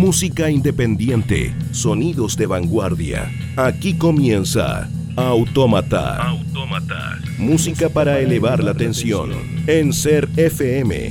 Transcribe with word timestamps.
Música 0.00 0.48
independiente, 0.48 1.54
sonidos 1.72 2.34
de 2.34 2.46
vanguardia. 2.46 3.30
Aquí 3.54 3.98
comienza 3.98 4.88
Autómata. 5.14 6.16
Autómata. 6.26 7.18
Música 7.36 7.90
para 7.90 8.18
elevar 8.18 8.64
la 8.64 8.72
tensión 8.72 9.30
en 9.66 9.92
Ser 9.92 10.26
FM. 10.38 11.10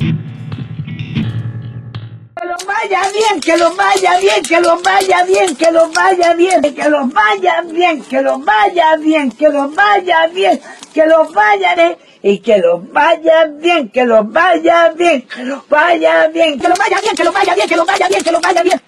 Que 2.35 2.47
los 2.47 2.65
vaya 2.65 3.01
bien, 3.13 3.39
que 3.39 3.57
los 3.57 3.77
vaya 3.77 4.19
bien, 4.19 4.41
que 4.41 4.59
los 4.59 4.81
vaya 4.81 5.23
bien, 5.23 5.55
que 5.55 5.71
los 5.71 5.93
vaya 5.93 6.33
bien, 6.33 6.61
que 6.73 6.89
los 6.89 7.13
vaya 7.13 7.61
bien, 7.71 8.01
que 8.01 8.21
los 8.23 8.43
vaya 8.43 8.95
bien, 8.97 9.31
que 9.31 9.49
los 9.49 9.75
vaya 9.75 10.27
bien, 10.33 10.59
que 10.95 11.05
los 11.05 11.31
vaya 11.31 11.75
bien 11.75 12.08
y 12.21 12.39
que 12.39 12.57
los 12.57 12.91
vaya 12.91 13.45
bien, 13.45 13.89
que 13.89 14.05
los 14.05 14.29
vaya 14.31 14.89
bien, 14.89 15.21
que 15.21 15.43
los 15.43 15.67
vaya 15.69 16.27
bien, 16.27 16.59
que 16.59 16.67
los 16.67 16.77
vaya 16.77 16.99
bien, 17.01 17.15
que 17.15 17.23
los 17.23 17.33
vaya 17.33 17.55
bien, 17.55 17.67
que 17.67 17.75
los 17.75 17.85
vaya 17.85 18.07
bien, 18.09 18.23
que 18.23 18.31
los 18.31 18.41
vaya 18.41 18.63
bien. 18.63 18.81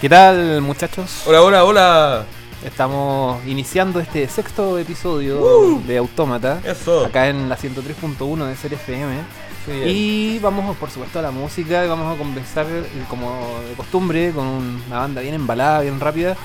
¿Qué 0.00 0.08
tal 0.10 0.60
muchachos? 0.60 1.22
Hola, 1.26 1.42
hola, 1.42 1.64
hola. 1.64 2.24
Estamos 2.64 3.44
iniciando 3.46 4.00
este 4.00 4.28
sexto 4.28 4.78
episodio 4.78 5.80
de 5.86 5.96
Autómata. 5.96 6.60
Eso. 6.64 7.06
Acá 7.06 7.28
en 7.28 7.48
la 7.48 7.56
103.1 7.56 8.46
de 8.46 8.56
Ser 8.56 8.74
FM. 8.74 9.45
Y 9.86 10.38
vamos 10.40 10.76
por 10.76 10.90
supuesto 10.90 11.18
a 11.18 11.22
la 11.22 11.30
música 11.30 11.84
y 11.84 11.88
vamos 11.88 12.14
a 12.14 12.18
conversar 12.18 12.66
eh, 12.68 12.84
como 13.08 13.30
de 13.68 13.74
costumbre 13.74 14.30
con 14.32 14.46
una 14.86 14.98
banda 14.98 15.20
bien 15.20 15.34
embalada, 15.34 15.80
bien 15.80 15.98
rápida. 16.00 16.36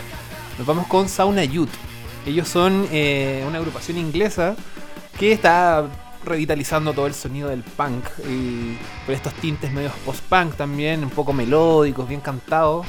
Nos 0.57 0.67
vamos 0.67 0.88
con 0.88 1.07
Sauna 1.07 1.44
Youth. 1.44 1.70
Ellos 2.25 2.47
son 2.47 2.88
eh, 2.91 3.44
una 3.47 3.58
agrupación 3.59 3.97
inglesa 3.97 4.55
que 5.19 5.31
está 5.31 5.86
revitalizando 6.23 6.94
todo 6.94 7.08
el 7.08 7.16
sonido 7.16 7.50
del 7.50 7.63
punk 7.63 8.05
y 8.30 8.78
por 9.05 9.16
estos 9.16 9.33
tintes 9.35 9.72
medios 9.72 9.91
post-punk 10.06 10.53
también, 10.56 11.03
un 11.03 11.09
poco 11.09 11.33
melódicos, 11.33 12.08
bien 12.08 12.22
cantados. 12.22 12.85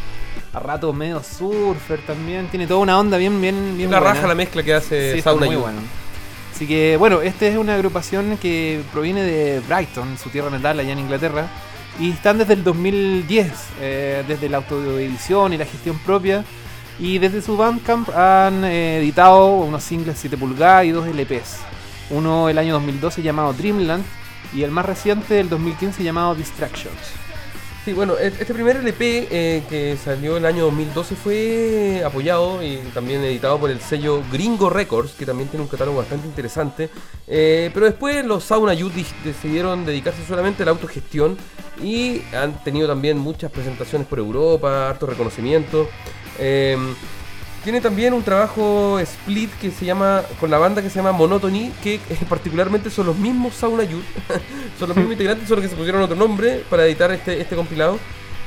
A 0.53 0.59
rato 0.61 0.93
medio 0.93 1.23
surfer 1.23 2.05
también, 2.07 2.49
tiene 2.49 2.67
toda 2.67 2.81
una 2.81 2.99
onda 2.99 3.17
bien, 3.17 3.41
bien, 3.41 3.75
bien 3.77 3.89
Una 3.89 4.01
buena. 4.01 4.15
raja 4.15 4.27
la 4.27 4.35
mezcla 4.35 4.63
que 4.63 4.75
hace 4.75 5.15
Sí, 5.15 5.23
Sauna 5.23 5.47
muy 5.47 5.55
Youth. 5.55 5.63
bueno. 5.63 5.79
Así 6.63 6.69
que 6.69 6.97
bueno, 6.97 7.23
esta 7.23 7.49
es 7.49 7.57
una 7.57 7.75
agrupación 7.75 8.39
que 8.41 8.83
proviene 8.93 9.25
de 9.25 9.59
Brighton, 9.67 10.17
su 10.17 10.31
tierra 10.31 10.49
natal 10.49 10.79
allá 10.79 10.93
en 10.93 11.01
Inglaterra. 11.01 11.49
Y 11.99 12.11
están 12.11 12.39
desde 12.39 12.53
el 12.53 12.63
2010, 12.63 13.51
eh, 13.81 14.23
desde 14.29 14.49
la 14.49 14.59
autoedición 14.59 15.53
y 15.53 15.57
la 15.57 15.65
gestión 15.65 15.99
propia. 15.99 16.45
Y 17.01 17.19
desde 17.19 17.43
su 17.43 17.57
Bandcamp 17.57 18.11
han 18.11 18.65
eh, 18.65 18.99
editado 18.99 19.57
unos 19.57 19.83
singles 19.83 20.19
7 20.21 20.37
pulgadas 20.37 20.85
y 20.85 20.93
dos 20.93 21.09
LPs. 21.09 21.57
Uno 22.11 22.49
el 22.49 22.57
año 22.57 22.75
2012 22.75 23.23
llamado 23.23 23.53
Dreamland 23.55 24.05
y 24.55 24.63
el 24.63 24.71
más 24.71 24.87
reciente 24.87 25.35
del 25.35 25.49
2015 25.49 26.05
llamado 26.05 26.37
Distractions. 26.37 27.22
Sí, 27.85 27.93
bueno, 27.95 28.17
e- 28.17 28.29
este 28.29 28.55
primer 28.55 28.77
LP 28.77 29.27
eh, 29.29 29.63
que 29.69 29.97
salió 29.97 30.37
el 30.37 30.47
año 30.47 30.67
2012 30.67 31.17
fue 31.17 32.03
apoyado 32.07 32.63
y 32.63 32.77
también 32.95 33.25
editado 33.25 33.59
por 33.59 33.73
el 33.73 33.81
sello 33.81 34.23
Gringo 34.31 34.71
Records, 34.71 35.15
que 35.15 35.27
también 35.27 35.49
tiene 35.49 35.65
un 35.65 35.69
catálogo 35.69 35.99
bastante 35.99 36.29
interesante. 36.29 36.91
Eh, 37.27 37.73
pero 37.75 37.87
después 37.87 38.25
los 38.25 38.45
Sauna 38.45 38.73
Youth 38.73 38.93
decidieron 39.25 39.85
dedicarse 39.85 40.25
solamente 40.25 40.63
a 40.63 40.67
la 40.67 40.73
autogestión 40.73 41.37
y 41.83 42.23
han 42.33 42.63
tenido 42.63 42.87
también 42.87 43.19
muchas 43.19 43.51
presentaciones 43.51 44.07
por 44.07 44.21
Europa, 44.21 44.89
harto 44.89 45.07
reconocimiento. 45.07 45.89
Eh, 46.39 46.77
tiene 47.63 47.81
también 47.81 48.13
un 48.13 48.23
trabajo 48.23 48.99
split 48.99 49.51
que 49.61 49.71
se 49.71 49.85
llama 49.85 50.23
con 50.41 50.51
la 50.51 50.59
banda 50.59 50.83
que 50.83 50.91
se 50.91 50.97
llama 50.97 51.13
Monotony, 51.13 51.71
que 51.83 51.95
eh, 51.95 52.01
particularmente 52.29 52.91
son 52.91 53.07
los 53.07 53.17
mismos 53.17 53.55
Sauna 53.55 53.85
Youth, 53.85 54.05
son 54.79 54.89
los 54.89 54.97
mismos 54.97 55.13
integrantes, 55.13 55.49
solo 55.49 55.63
que 55.63 55.69
se 55.69 55.77
pusieron 55.77 56.03
otro 56.03 56.17
nombre 56.17 56.65
para 56.69 56.85
editar 56.87 57.13
este, 57.13 57.41
este 57.41 57.55
compilado. 57.55 57.99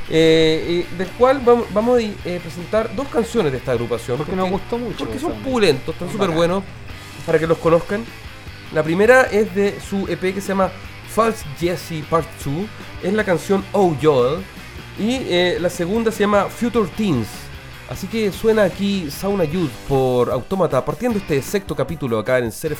eh, 0.10 0.86
del 0.98 1.08
cual 1.10 1.42
vamos, 1.44 1.66
vamos 1.74 1.98
a 1.98 2.02
eh, 2.02 2.40
presentar 2.42 2.96
dos 2.96 3.08
canciones 3.08 3.52
de 3.52 3.58
esta 3.58 3.72
agrupación. 3.72 4.18
Porque 4.18 4.36
nos 4.36 4.50
gustó 4.50 4.78
mucho. 4.78 4.98
Porque 5.06 5.18
son 5.18 5.34
pulentos, 5.42 5.96
están 5.96 6.12
súper 6.12 6.30
buenos 6.30 6.64
para 7.26 7.40
que 7.40 7.48
los 7.48 7.58
conozcan. 7.58 8.04
La 8.74 8.84
primera 8.84 9.24
es 9.24 9.54
de 9.56 9.80
su 9.80 10.08
EP 10.08 10.34
que 10.34 10.42
se 10.42 10.50
llama 10.50 10.72
False 11.10 11.46
Jesse 11.60 12.04
Part 12.10 12.28
2, 12.44 12.54
es 13.04 13.14
la 13.14 13.24
canción 13.24 13.64
Oh 13.72 13.96
Joel. 14.02 14.44
Y 15.00 15.60
la 15.60 15.70
segunda 15.70 16.12
se 16.12 16.22
llama 16.22 16.46
Future 16.46 16.90
Teens. 16.96 17.45
Así 17.90 18.08
que 18.08 18.32
suena 18.32 18.64
aquí 18.64 19.12
Sauna 19.12 19.44
Youth 19.44 19.72
por 19.88 20.32
Autómata, 20.32 20.84
partiendo 20.84 21.20
este 21.20 21.42
sexto 21.42 21.76
capítulo 21.76 22.18
acá 22.18 22.40
en 22.40 22.52
Ser 22.52 22.76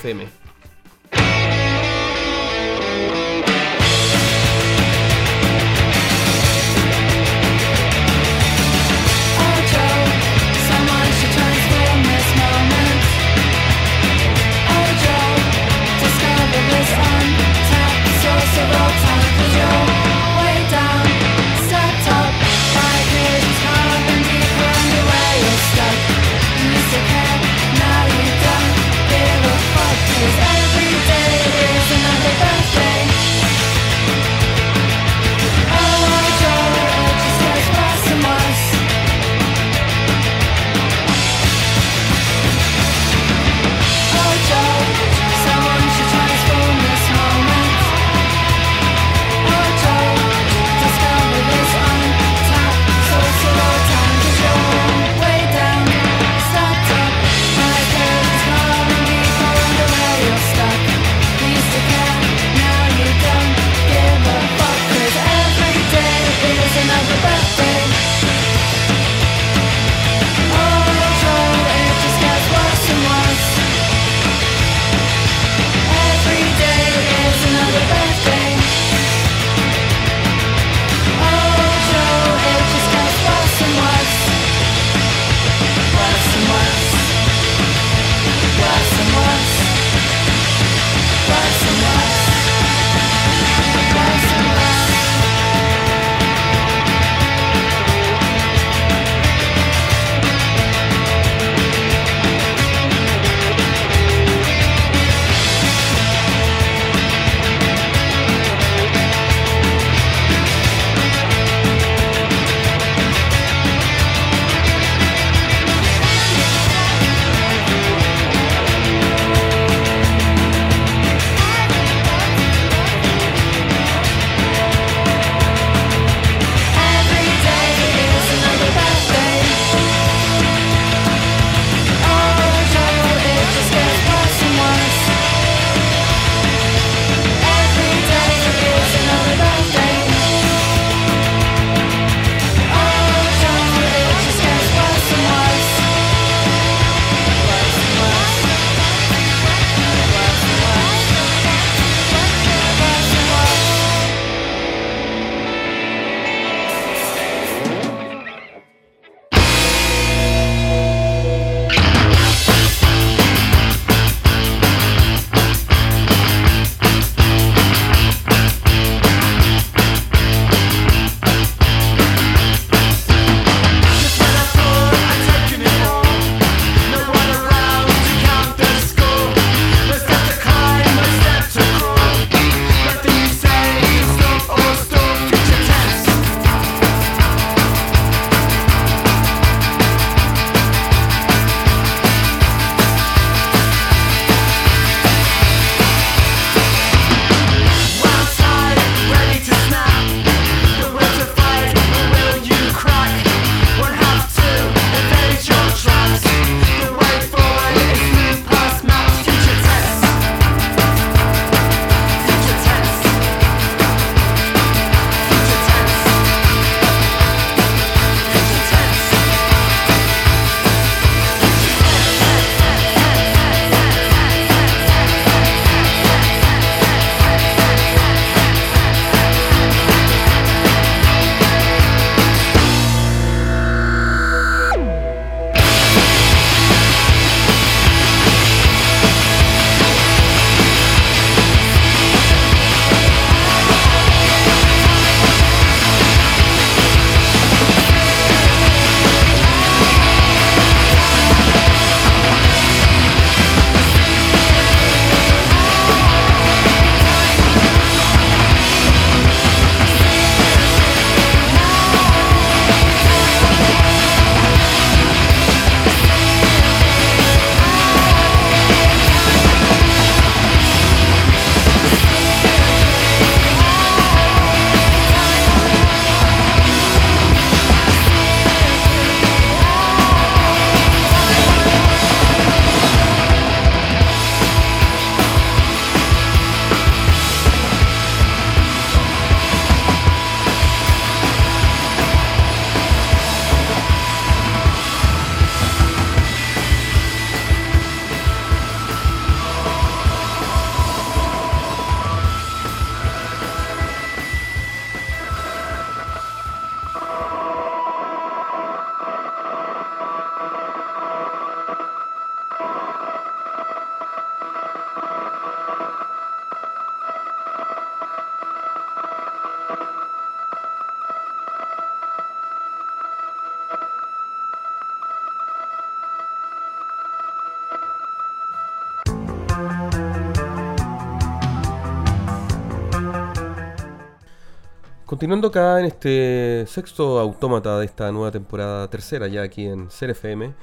Continuando 335.26 335.48
acá 335.48 335.80
en 335.80 335.86
este 335.86 336.64
sexto 336.68 337.18
autómata 337.18 337.80
de 337.80 337.86
esta 337.86 338.12
nueva 338.12 338.30
temporada 338.30 338.88
tercera 338.88 339.26
ya 339.26 339.42
aquí 339.42 339.66
en 339.66 339.90
Ser 339.90 340.10
FM, 340.10 340.54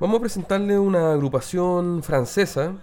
vamos 0.00 0.18
a 0.18 0.20
presentarle 0.20 0.76
una 0.80 1.12
agrupación 1.12 2.02
francesa 2.02 2.74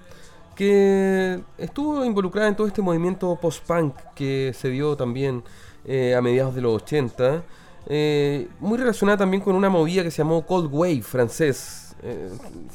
que 0.55 1.43
estuvo 1.57 2.05
involucrada 2.05 2.47
en 2.47 2.55
todo 2.55 2.65
este 2.65 2.81
movimiento 2.81 3.37
post-punk 3.41 3.93
que 4.15 4.53
se 4.57 4.69
dio 4.69 4.95
también 4.95 5.43
eh, 5.83 6.15
a 6.15 6.21
mediados 6.21 6.55
de 6.55 6.61
los 6.61 6.81
80, 6.81 7.43
eh, 7.87 8.47
muy 8.61 8.77
relacionada 8.77 9.17
también 9.17 9.43
con 9.43 9.53
una 9.53 9.69
movida 9.69 10.03
que 10.03 10.11
se 10.11 10.19
llamó 10.19 10.45
Cold 10.45 10.69
Wave 10.71 11.01
francés. 11.01 11.86
Eh, 12.03 12.29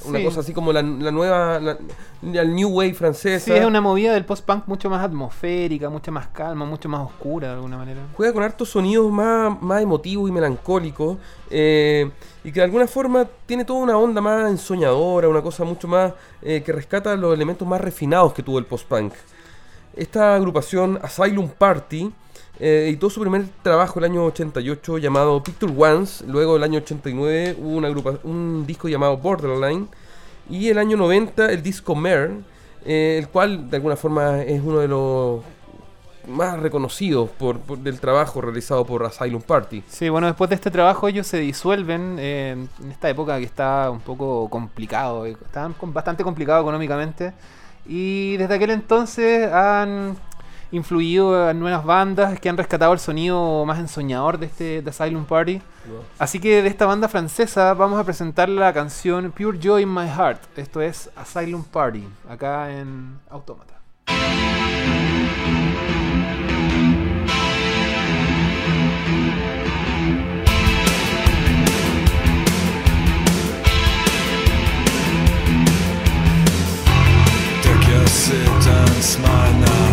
una 0.07 0.23
cosa 0.23 0.41
así 0.41 0.53
como 0.53 0.73
la, 0.73 0.83
la 0.83 1.11
nueva, 1.11 1.61
la- 1.61 1.79
el 2.23 2.55
New 2.55 2.69
Wave 2.71 2.95
francesa. 2.95 3.45
Sí, 3.47 3.53
es 3.53 3.65
una 3.65 3.81
movida 3.81 4.13
del 4.15 4.25
post-punk 4.25 4.65
mucho 4.67 4.91
más 4.91 5.05
atmosférica, 5.05 5.89
mucho 5.91 6.11
más 6.13 6.29
calma, 6.29 6.65
mucho 6.65 6.89
más 6.89 7.01
oscura 7.07 7.49
de 7.49 7.55
alguna 7.55 7.77
manera. 7.79 8.01
juega 8.17 8.33
con 8.33 8.43
hartos 8.43 8.69
sonidos 8.71 9.11
más, 9.13 9.61
más 9.63 9.83
emotivos 9.83 10.29
y 10.29 10.33
melancólicos 10.33 11.19
eh, 11.51 12.11
y 12.45 12.51
que 12.53 12.61
de 12.61 12.65
alguna 12.65 12.87
forma 12.87 13.27
tiene 13.47 13.65
toda 13.65 13.81
una 13.81 13.97
onda 13.97 14.21
más 14.21 14.51
ensoñadora, 14.51 15.29
una 15.29 15.43
cosa 15.43 15.65
mucho 15.65 15.87
más 15.89 16.13
eh, 16.43 16.63
que 16.65 16.73
rescata 16.73 17.15
los 17.17 17.35
elementos 17.35 17.67
más 17.67 17.81
refinados 17.81 18.33
que 18.33 18.43
tuvo 18.43 18.59
el 18.59 18.67
post-punk. 18.67 19.13
Esta 19.95 20.35
agrupación 20.37 20.99
Asylum 21.03 21.49
Party 21.49 22.13
eh, 22.59 22.85
editó 22.89 23.11
su 23.11 23.21
primer 23.21 23.45
trabajo 23.63 23.99
el 23.99 24.05
año 24.07 24.25
88 24.25 24.99
llamado 24.99 25.43
Picture 25.43 25.73
Once, 25.77 26.25
luego 26.27 26.57
el 26.57 26.63
año 26.63 26.79
89 26.79 27.57
hubo 27.61 27.77
una 27.77 27.91
un 28.25 28.65
disco 28.67 28.89
llamado 28.89 29.17
Borderline. 29.19 29.89
Y 30.51 30.69
el 30.69 30.79
año 30.79 30.97
90 30.97 31.51
el 31.53 31.63
disco 31.63 31.95
Mare, 31.95 32.31
eh, 32.85 33.17
el 33.19 33.29
cual 33.29 33.71
de 33.71 33.77
alguna 33.77 33.97
forma 33.97 34.43
es 34.43 34.61
uno 34.63 34.79
de 34.81 34.89
los 34.89 35.41
más 36.29 36.59
reconocidos 36.61 37.31
por, 37.31 37.59
por- 37.61 37.79
del 37.79 37.99
trabajo 38.01 38.41
realizado 38.41 38.85
por 38.87 39.05
Asylum 39.05 39.43
Party. 39.43 39.83
Sí, 39.89 40.09
bueno, 40.09 40.27
después 40.29 40.49
de 40.51 40.57
este 40.57 40.71
trabajo 40.71 41.09
ellos 41.09 41.27
se 41.27 41.39
disuelven 41.39 42.17
eh, 42.19 42.57
en 42.83 42.91
esta 42.91 43.09
época 43.11 43.39
que 43.39 43.45
está 43.45 43.91
un 43.91 44.01
poco 44.01 44.49
complicado, 44.49 45.27
eh, 45.27 45.37
estaban 45.45 45.75
bastante 45.93 46.23
complicado 46.25 46.61
económicamente 46.63 47.33
y 47.87 48.37
desde 48.37 48.55
aquel 48.55 48.71
entonces 48.71 49.53
han 49.53 50.17
influido 50.71 51.51
en 51.51 51.61
nuevas 51.61 51.85
bandas 51.85 52.41
que 52.41 52.49
han 52.49 52.57
rescatado 52.57 52.93
el 52.93 52.99
sonido 52.99 53.65
más 53.67 53.79
ensoñador 53.79 54.39
de 54.39 54.47
este 54.47 54.83
de 54.83 54.91
Asylum 54.91 55.25
Party. 55.25 55.61
Así 56.19 56.41
que 56.41 56.63
de 56.63 56.69
esta 56.69 56.87
banda 56.87 57.09
francesa 57.09 57.75
vamos 57.75 58.01
a 58.01 58.05
presentar 58.05 58.49
la 58.49 58.73
canción 58.73 59.31
Pure 59.33 59.59
Joy 59.61 59.83
in 59.83 59.93
My 59.93 60.09
Heart. 60.09 60.59
Esto 60.59 60.81
es 60.81 61.11
Asylum 61.15 61.63
Party, 61.65 62.09
acá 62.29 62.73
en 62.73 63.19
Autómata. 63.29 63.75
Smile 79.03 79.61
now. 79.61 79.92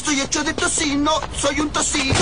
Estoy 0.00 0.20
hecho 0.22 0.42
de 0.42 0.54
tocino, 0.54 1.10
soy 1.36 1.60
un 1.60 1.68
tocino. 1.68 2.14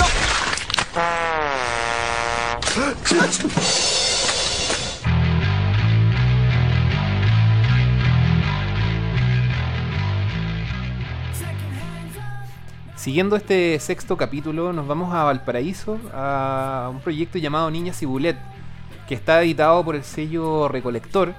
Siguiendo 12.97 13.37
este 13.37 13.79
sexto 13.79 14.17
capítulo, 14.17 14.73
nos 14.73 14.85
vamos 14.85 15.13
a 15.15 15.23
Valparaíso 15.23 15.97
a 16.13 16.89
un 16.91 16.99
proyecto 16.99 17.37
llamado 17.37 17.71
Niña 17.71 17.93
Cibulet, 17.93 18.37
que 19.07 19.15
está 19.15 19.41
editado 19.41 19.85
por 19.85 19.95
el 19.95 20.03
sello 20.03 20.67
Recolector 20.67 21.33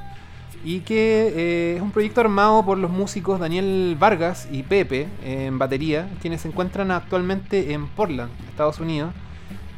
y 0.64 0.80
que 0.80 1.32
eh, 1.34 1.76
es 1.76 1.82
un 1.82 1.90
proyecto 1.90 2.20
armado 2.20 2.64
por 2.64 2.76
los 2.78 2.90
músicos 2.90 3.40
Daniel 3.40 3.96
Vargas 3.98 4.48
y 4.52 4.62
Pepe 4.62 5.08
en 5.24 5.58
batería, 5.58 6.08
quienes 6.20 6.42
se 6.42 6.48
encuentran 6.48 6.90
actualmente 6.90 7.72
en 7.72 7.86
Portland, 7.88 8.30
Estados 8.48 8.78
Unidos, 8.78 9.12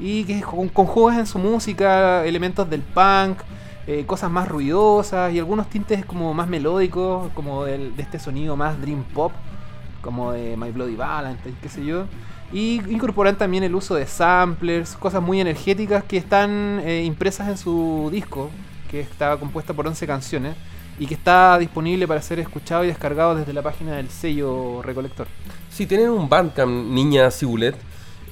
y 0.01 0.25
que 0.25 0.41
con- 0.41 0.69
conjugan 0.69 1.21
en 1.21 1.27
su 1.27 1.39
música 1.39 2.25
elementos 2.27 2.69
del 2.69 2.81
punk, 2.83 3.39
eh, 3.87 4.05
cosas 4.07 4.31
más 4.31 4.49
ruidosas 4.49 5.33
y 5.33 5.39
algunos 5.39 5.69
tintes 5.69 6.05
como 6.05 6.35
más 6.35 6.49
melódicos, 6.49 7.31
como 7.35 7.65
de 7.65 7.93
este 7.99 8.19
sonido 8.19 8.57
más 8.57 8.81
dream 8.81 9.05
pop 9.05 9.33
como 10.01 10.33
de 10.33 10.57
My 10.57 10.73
Bloody 10.73 10.97
Valentine, 10.97 11.55
qué 11.63 11.69
sé 11.69 11.85
yo. 11.85 12.07
Y 12.53 12.83
incorporan 12.93 13.37
también 13.39 13.63
el 13.63 13.75
uso 13.75 13.95
de 13.95 14.07
samplers, 14.07 14.97
cosas 14.97 15.23
muy 15.23 15.41
energéticas 15.41 16.03
que 16.05 16.17
están 16.17 16.81
eh, 16.85 17.05
impresas 17.05 17.49
en 17.49 17.57
su 17.57 18.09
disco, 18.13 18.51
que 18.93 19.01
está 19.01 19.37
compuesta 19.39 19.73
por 19.75 19.89
11 19.89 20.07
canciones 20.07 20.55
y 21.01 21.07
que 21.07 21.15
está 21.15 21.59
disponible 21.59 22.07
para 22.07 22.23
ser 22.23 22.39
escuchado 22.39 22.85
y 22.85 22.87
descargado 22.89 23.35
desde 23.35 23.53
la 23.53 23.63
página 23.63 23.97
del 23.97 24.09
sello 24.11 24.83
Recolector. 24.83 25.27
Sí, 25.71 25.87
tienen 25.87 26.11
un 26.11 26.29
Bandcamp, 26.29 26.71
Niña 26.93 27.29
Cibulet. 27.33 27.75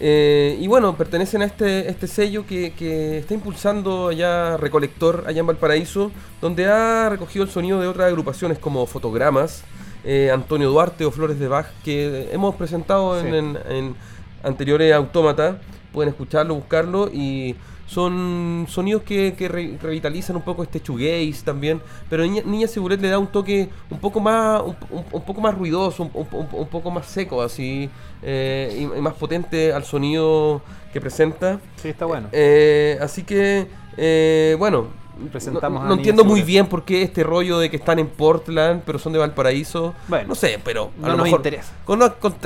Eh, 0.03 0.57
y 0.61 0.67
bueno, 0.67 0.97
pertenecen 0.97 1.43
a 1.43 1.45
este, 1.47 1.89
este 1.91 2.07
sello 2.07 2.47
que, 2.47 2.73
que 2.73 3.19
está 3.19 3.35
impulsando 3.35 4.09
allá 4.09 4.57
Recolector, 4.57 5.25
allá 5.27 5.41
en 5.41 5.47
Valparaíso, 5.47 6.11
donde 6.41 6.67
ha 6.69 7.09
recogido 7.11 7.45
el 7.45 7.51
sonido 7.51 7.81
de 7.81 7.87
otras 7.89 8.07
agrupaciones 8.09 8.59
como 8.59 8.87
Fotogramas, 8.87 9.63
eh, 10.05 10.31
Antonio 10.33 10.71
Duarte 10.71 11.05
o 11.05 11.11
Flores 11.11 11.39
de 11.39 11.49
Bach, 11.49 11.67
que 11.85 12.31
hemos 12.33 12.55
presentado 12.55 13.19
en- 13.21 13.59
en 13.69 13.95
anteriores 14.43 14.93
Autómata. 14.95 15.61
Pueden 15.93 16.11
escucharlo, 16.11 16.55
buscarlo 16.55 17.11
y 17.13 17.57
son 17.91 18.67
sonidos 18.69 19.03
que, 19.03 19.35
que 19.37 19.49
re- 19.49 19.77
revitalizan 19.83 20.37
un 20.37 20.43
poco 20.43 20.63
este 20.63 20.79
shoegaze 20.79 21.43
también, 21.45 21.83
pero 22.09 22.23
Niña, 22.23 22.43
Niña 22.47 22.69
Cibulet 22.69 23.01
le 23.01 23.09
da 23.09 23.19
un 23.19 23.27
toque 23.27 23.69
un 23.91 23.99
poco 23.99 24.21
más 24.21 24.63
un, 24.63 24.77
un- 24.91 25.05
un 25.11 25.23
poco 25.23 25.41
más 25.41 25.57
ruidoso, 25.59 26.05
un, 26.05 26.27
un- 26.53 26.69
poco 26.69 26.93
más 26.93 27.07
seco 27.07 27.43
así 27.43 27.91
eh, 28.23 28.77
y, 28.95 28.99
y 28.99 29.01
más 29.03 29.15
potente 29.15 29.73
al 29.73 29.83
sonido 29.85 30.63
que 30.93 31.01
presenta. 31.01 31.59
Sí, 31.83 31.89
está 31.89 32.05
bueno. 32.07 32.29
Eh, 32.31 32.97
así 33.01 33.25
que 33.25 33.67
eh, 33.97 34.55
bueno, 34.59 35.01
Presentamos 35.33 35.83
no, 35.83 35.89
no 35.91 35.95
entiendo 35.97 36.25
muy 36.25 36.41
bien 36.41 36.67
por 36.67 36.83
qué 36.87 37.03
este 37.03 37.23
rollo 37.23 37.59
de 37.59 37.69
que 37.69 37.77
están 37.77 37.99
en 37.99 38.07
Portland, 38.07 38.83
pero 38.87 38.99
son 38.99 39.13
de 39.13 39.19
Valparaíso. 39.19 39.93
Bueno, 40.09 40.29
no 40.29 40.35
sé, 40.35 40.59
pero 40.65 40.93
a 40.97 41.01
no 41.03 41.09
lo 41.09 41.17
nos 41.19 41.25
mejor 41.25 41.41
interesa. 41.41 41.73
con- 41.85 42.01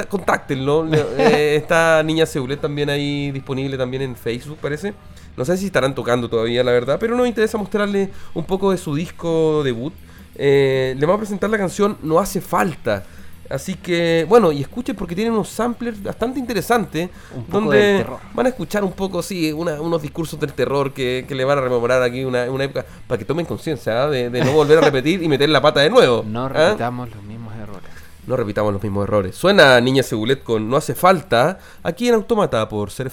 contáctenlo. 0.08 0.84
Eh, 1.18 1.54
está 1.54 2.02
Niña 2.02 2.26
Ceulet 2.26 2.60
también 2.60 2.90
ahí 2.90 3.30
disponible 3.30 3.76
también 3.78 4.02
en 4.02 4.16
Facebook, 4.16 4.58
parece. 4.60 4.92
No 5.36 5.44
sé 5.44 5.56
si 5.56 5.66
estarán 5.66 5.94
tocando 5.94 6.28
todavía, 6.28 6.62
la 6.64 6.72
verdad, 6.72 6.96
pero 7.00 7.16
nos 7.16 7.26
interesa 7.26 7.58
mostrarle 7.58 8.10
un 8.34 8.44
poco 8.44 8.70
de 8.70 8.78
su 8.78 8.94
disco 8.94 9.62
debut. 9.64 9.92
Eh, 10.36 10.94
le 10.98 11.06
vamos 11.06 11.18
a 11.18 11.20
presentar 11.20 11.48
la 11.50 11.58
canción 11.58 11.96
No 12.02 12.18
hace 12.18 12.40
falta. 12.40 13.04
Así 13.50 13.74
que, 13.74 14.24
bueno, 14.26 14.52
y 14.52 14.62
escuchen 14.62 14.96
porque 14.96 15.14
tienen 15.14 15.34
unos 15.34 15.50
samplers 15.50 16.02
bastante 16.02 16.40
interesantes. 16.40 17.10
Un 17.36 17.44
poco 17.44 17.60
donde 17.60 17.76
del 17.76 17.98
terror. 17.98 18.18
van 18.32 18.46
a 18.46 18.48
escuchar 18.48 18.82
un 18.82 18.92
poco, 18.92 19.22
sí, 19.22 19.52
una- 19.52 19.80
unos 19.82 20.00
discursos 20.00 20.40
del 20.40 20.54
terror 20.54 20.94
que, 20.94 21.26
que 21.28 21.34
le 21.34 21.44
van 21.44 21.58
a 21.58 21.60
rememorar 21.60 22.02
aquí 22.02 22.24
una, 22.24 22.50
una 22.50 22.64
época 22.64 22.86
para 23.06 23.18
que 23.18 23.24
tomen 23.26 23.44
conciencia 23.44 24.04
¿ah? 24.04 24.08
de, 24.08 24.30
de 24.30 24.42
no 24.44 24.52
volver 24.52 24.78
a 24.78 24.80
repetir 24.90 25.22
y 25.22 25.28
meter 25.28 25.50
la 25.50 25.60
pata 25.60 25.80
de 25.80 25.90
nuevo. 25.90 26.24
No 26.26 26.46
¿ah? 26.46 26.48
repitamos 26.48 27.10
los 27.14 27.22
mismos 27.22 27.54
errores. 27.54 27.90
No 28.26 28.34
repitamos 28.36 28.72
los 28.72 28.82
mismos 28.82 29.04
errores. 29.04 29.36
Suena 29.36 29.78
Niña 29.82 30.02
Segulet 30.02 30.42
con 30.42 30.70
No 30.70 30.76
hace 30.78 30.94
falta 30.94 31.58
aquí 31.82 32.08
en 32.08 32.14
Autómata 32.14 32.66
por 32.70 32.90
Ser 32.90 33.10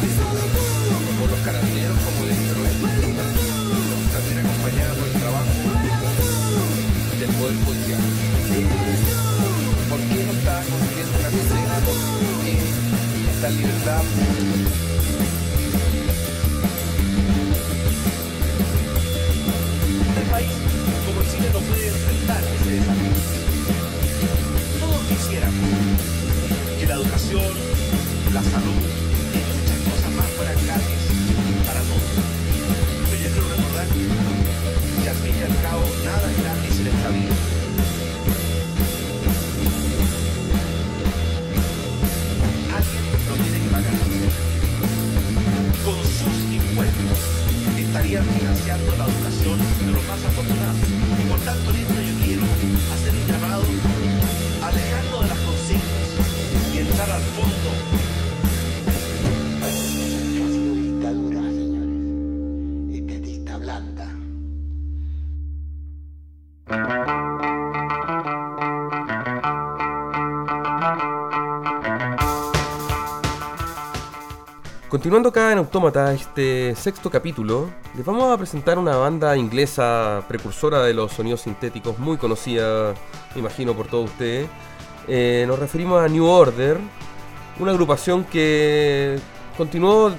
por 0.00 1.30
los 1.30 1.40
carabineros 1.40 1.87
Continuando 74.98 75.28
acá 75.28 75.52
en 75.52 75.58
Autómata, 75.58 76.12
este 76.12 76.74
sexto 76.74 77.08
capítulo, 77.08 77.70
les 77.96 78.04
vamos 78.04 78.32
a 78.32 78.36
presentar 78.36 78.80
una 78.80 78.96
banda 78.96 79.36
inglesa 79.36 80.24
precursora 80.26 80.82
de 80.82 80.92
los 80.92 81.12
sonidos 81.12 81.42
sintéticos, 81.42 82.00
muy 82.00 82.16
conocida, 82.16 82.94
me 83.32 83.38
imagino, 83.40 83.74
por 83.74 83.86
todos 83.86 84.10
ustedes. 84.10 84.48
Eh, 85.06 85.44
nos 85.46 85.56
referimos 85.60 86.02
a 86.02 86.08
New 86.08 86.24
Order, 86.26 86.78
una 87.60 87.70
agrupación 87.70 88.24
que 88.24 89.20
continuó 89.56 90.10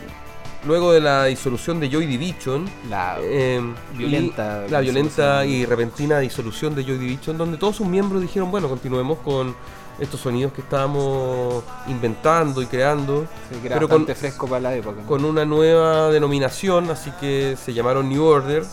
luego 0.66 0.94
de 0.94 1.02
la 1.02 1.26
disolución 1.26 1.82
de 1.82 1.90
Joy 1.90 2.06
Division. 2.06 2.64
La 2.90 3.18
eh, 3.20 3.62
violenta 3.98 4.64
y- 4.66 4.72
la 4.72 4.80
violenta 4.80 5.46
y 5.46 5.66
repentina 5.66 6.20
disolución 6.20 6.74
de 6.74 6.86
Joy 6.86 6.98
Division, 7.00 7.38
donde 7.38 7.58
todos 7.58 7.76
sus 7.76 7.86
miembros 7.88 8.22
dijeron, 8.22 8.50
bueno, 8.50 8.70
continuemos 8.70 9.18
con 9.20 9.54
estos 10.00 10.20
sonidos 10.22 10.54
que 10.54 10.62
estábamos 10.62 11.64
inventando 11.88 12.62
y 12.62 12.66
creando, 12.68 13.26
sí, 13.52 13.58
que 13.60 13.68
era 13.68 13.76
pero 13.76 13.90
con, 13.90 14.06
fresco 14.08 14.48
para 14.48 14.62
la 14.62 14.76
época. 14.76 15.02
¿no? 15.02 15.08
con 15.08 15.26
una 15.26 15.46
nueva 15.46 16.10
denominación, 16.10 16.90
así 16.90 17.12
que 17.20 17.58
se 17.64 17.74
llamaron 17.74 18.08
New 18.10 18.24
Order. 18.24 18.64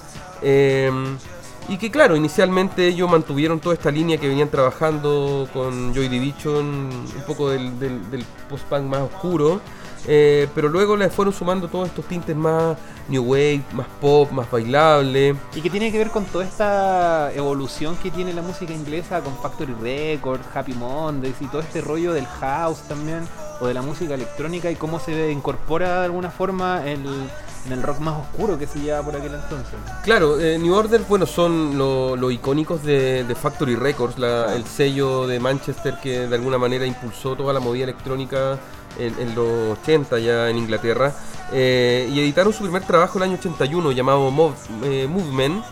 eh, 0.42 0.90
y 1.68 1.78
que 1.78 1.90
claro, 1.90 2.14
inicialmente 2.14 2.86
ellos 2.86 3.10
mantuvieron 3.10 3.58
toda 3.58 3.74
esta 3.74 3.90
línea 3.90 4.18
que 4.18 4.28
venían 4.28 4.48
trabajando 4.48 5.48
con 5.52 5.92
Joy 5.92 6.06
Division, 6.06 6.54
un 6.64 7.22
poco 7.26 7.50
del, 7.50 7.76
del- 7.80 8.08
del 8.08 8.24
post-punk 8.48 8.82
más 8.84 9.00
oscuro, 9.00 9.60
eh, 10.06 10.46
pero 10.54 10.68
luego 10.68 10.96
le 10.96 11.10
fueron 11.10 11.34
sumando 11.34 11.66
todos 11.66 11.88
estos 11.88 12.04
tintes 12.04 12.36
más 12.36 12.76
new 13.08 13.22
wave, 13.22 13.62
más 13.72 13.86
pop, 14.00 14.30
más 14.32 14.50
bailable. 14.50 15.34
Y 15.54 15.60
que 15.60 15.70
tiene 15.70 15.92
que 15.92 15.98
ver 15.98 16.10
con 16.10 16.24
toda 16.24 16.44
esta 16.44 17.32
evolución 17.34 17.96
que 17.96 18.10
tiene 18.10 18.32
la 18.32 18.42
música 18.42 18.72
inglesa 18.72 19.20
con 19.20 19.36
Factory 19.38 19.74
Records, 19.80 20.44
Happy 20.54 20.74
Mondays 20.74 21.36
y 21.40 21.46
todo 21.46 21.60
este 21.60 21.80
rollo 21.80 22.12
del 22.12 22.26
house 22.26 22.80
también, 22.88 23.26
o 23.60 23.66
de 23.66 23.74
la 23.74 23.82
música 23.82 24.14
electrónica 24.14 24.70
y 24.70 24.76
cómo 24.76 24.98
se 25.00 25.30
incorpora 25.30 26.00
de 26.00 26.04
alguna 26.06 26.30
forma 26.30 26.82
el, 26.84 27.04
en 27.66 27.72
el 27.72 27.82
rock 27.82 28.00
más 28.00 28.16
oscuro 28.20 28.58
que 28.58 28.66
se 28.66 28.80
lleva 28.80 29.02
por 29.02 29.16
aquel 29.16 29.34
entonces. 29.34 29.74
Claro, 30.04 30.38
eh, 30.40 30.58
New 30.58 30.74
Order, 30.74 31.02
bueno, 31.08 31.26
son 31.26 31.78
los 31.78 32.18
lo 32.18 32.30
icónicos 32.30 32.82
de, 32.82 33.24
de 33.24 33.34
Factory 33.34 33.76
Records, 33.76 34.18
la- 34.18 34.54
el 34.54 34.64
sello 34.66 35.26
de 35.26 35.38
Manchester 35.40 35.98
que 36.02 36.26
de 36.26 36.34
alguna 36.34 36.58
manera 36.58 36.84
impulsó 36.86 37.34
toda 37.36 37.52
la 37.52 37.60
movida 37.60 37.84
electrónica 37.84 38.58
en, 38.98 39.14
en 39.18 39.34
los 39.34 39.78
80 39.78 40.18
ya 40.18 40.48
en 40.50 40.58
Inglaterra. 40.58 41.12
Eh, 41.52 42.08
y 42.12 42.20
editaron 42.20 42.52
su 42.52 42.62
primer 42.64 42.82
trabajo 42.84 43.18
el 43.18 43.24
año 43.24 43.34
81 43.34 43.92
llamado 43.92 44.30
Mov- 44.30 44.54
eh, 44.84 45.06
Movement. 45.08 45.64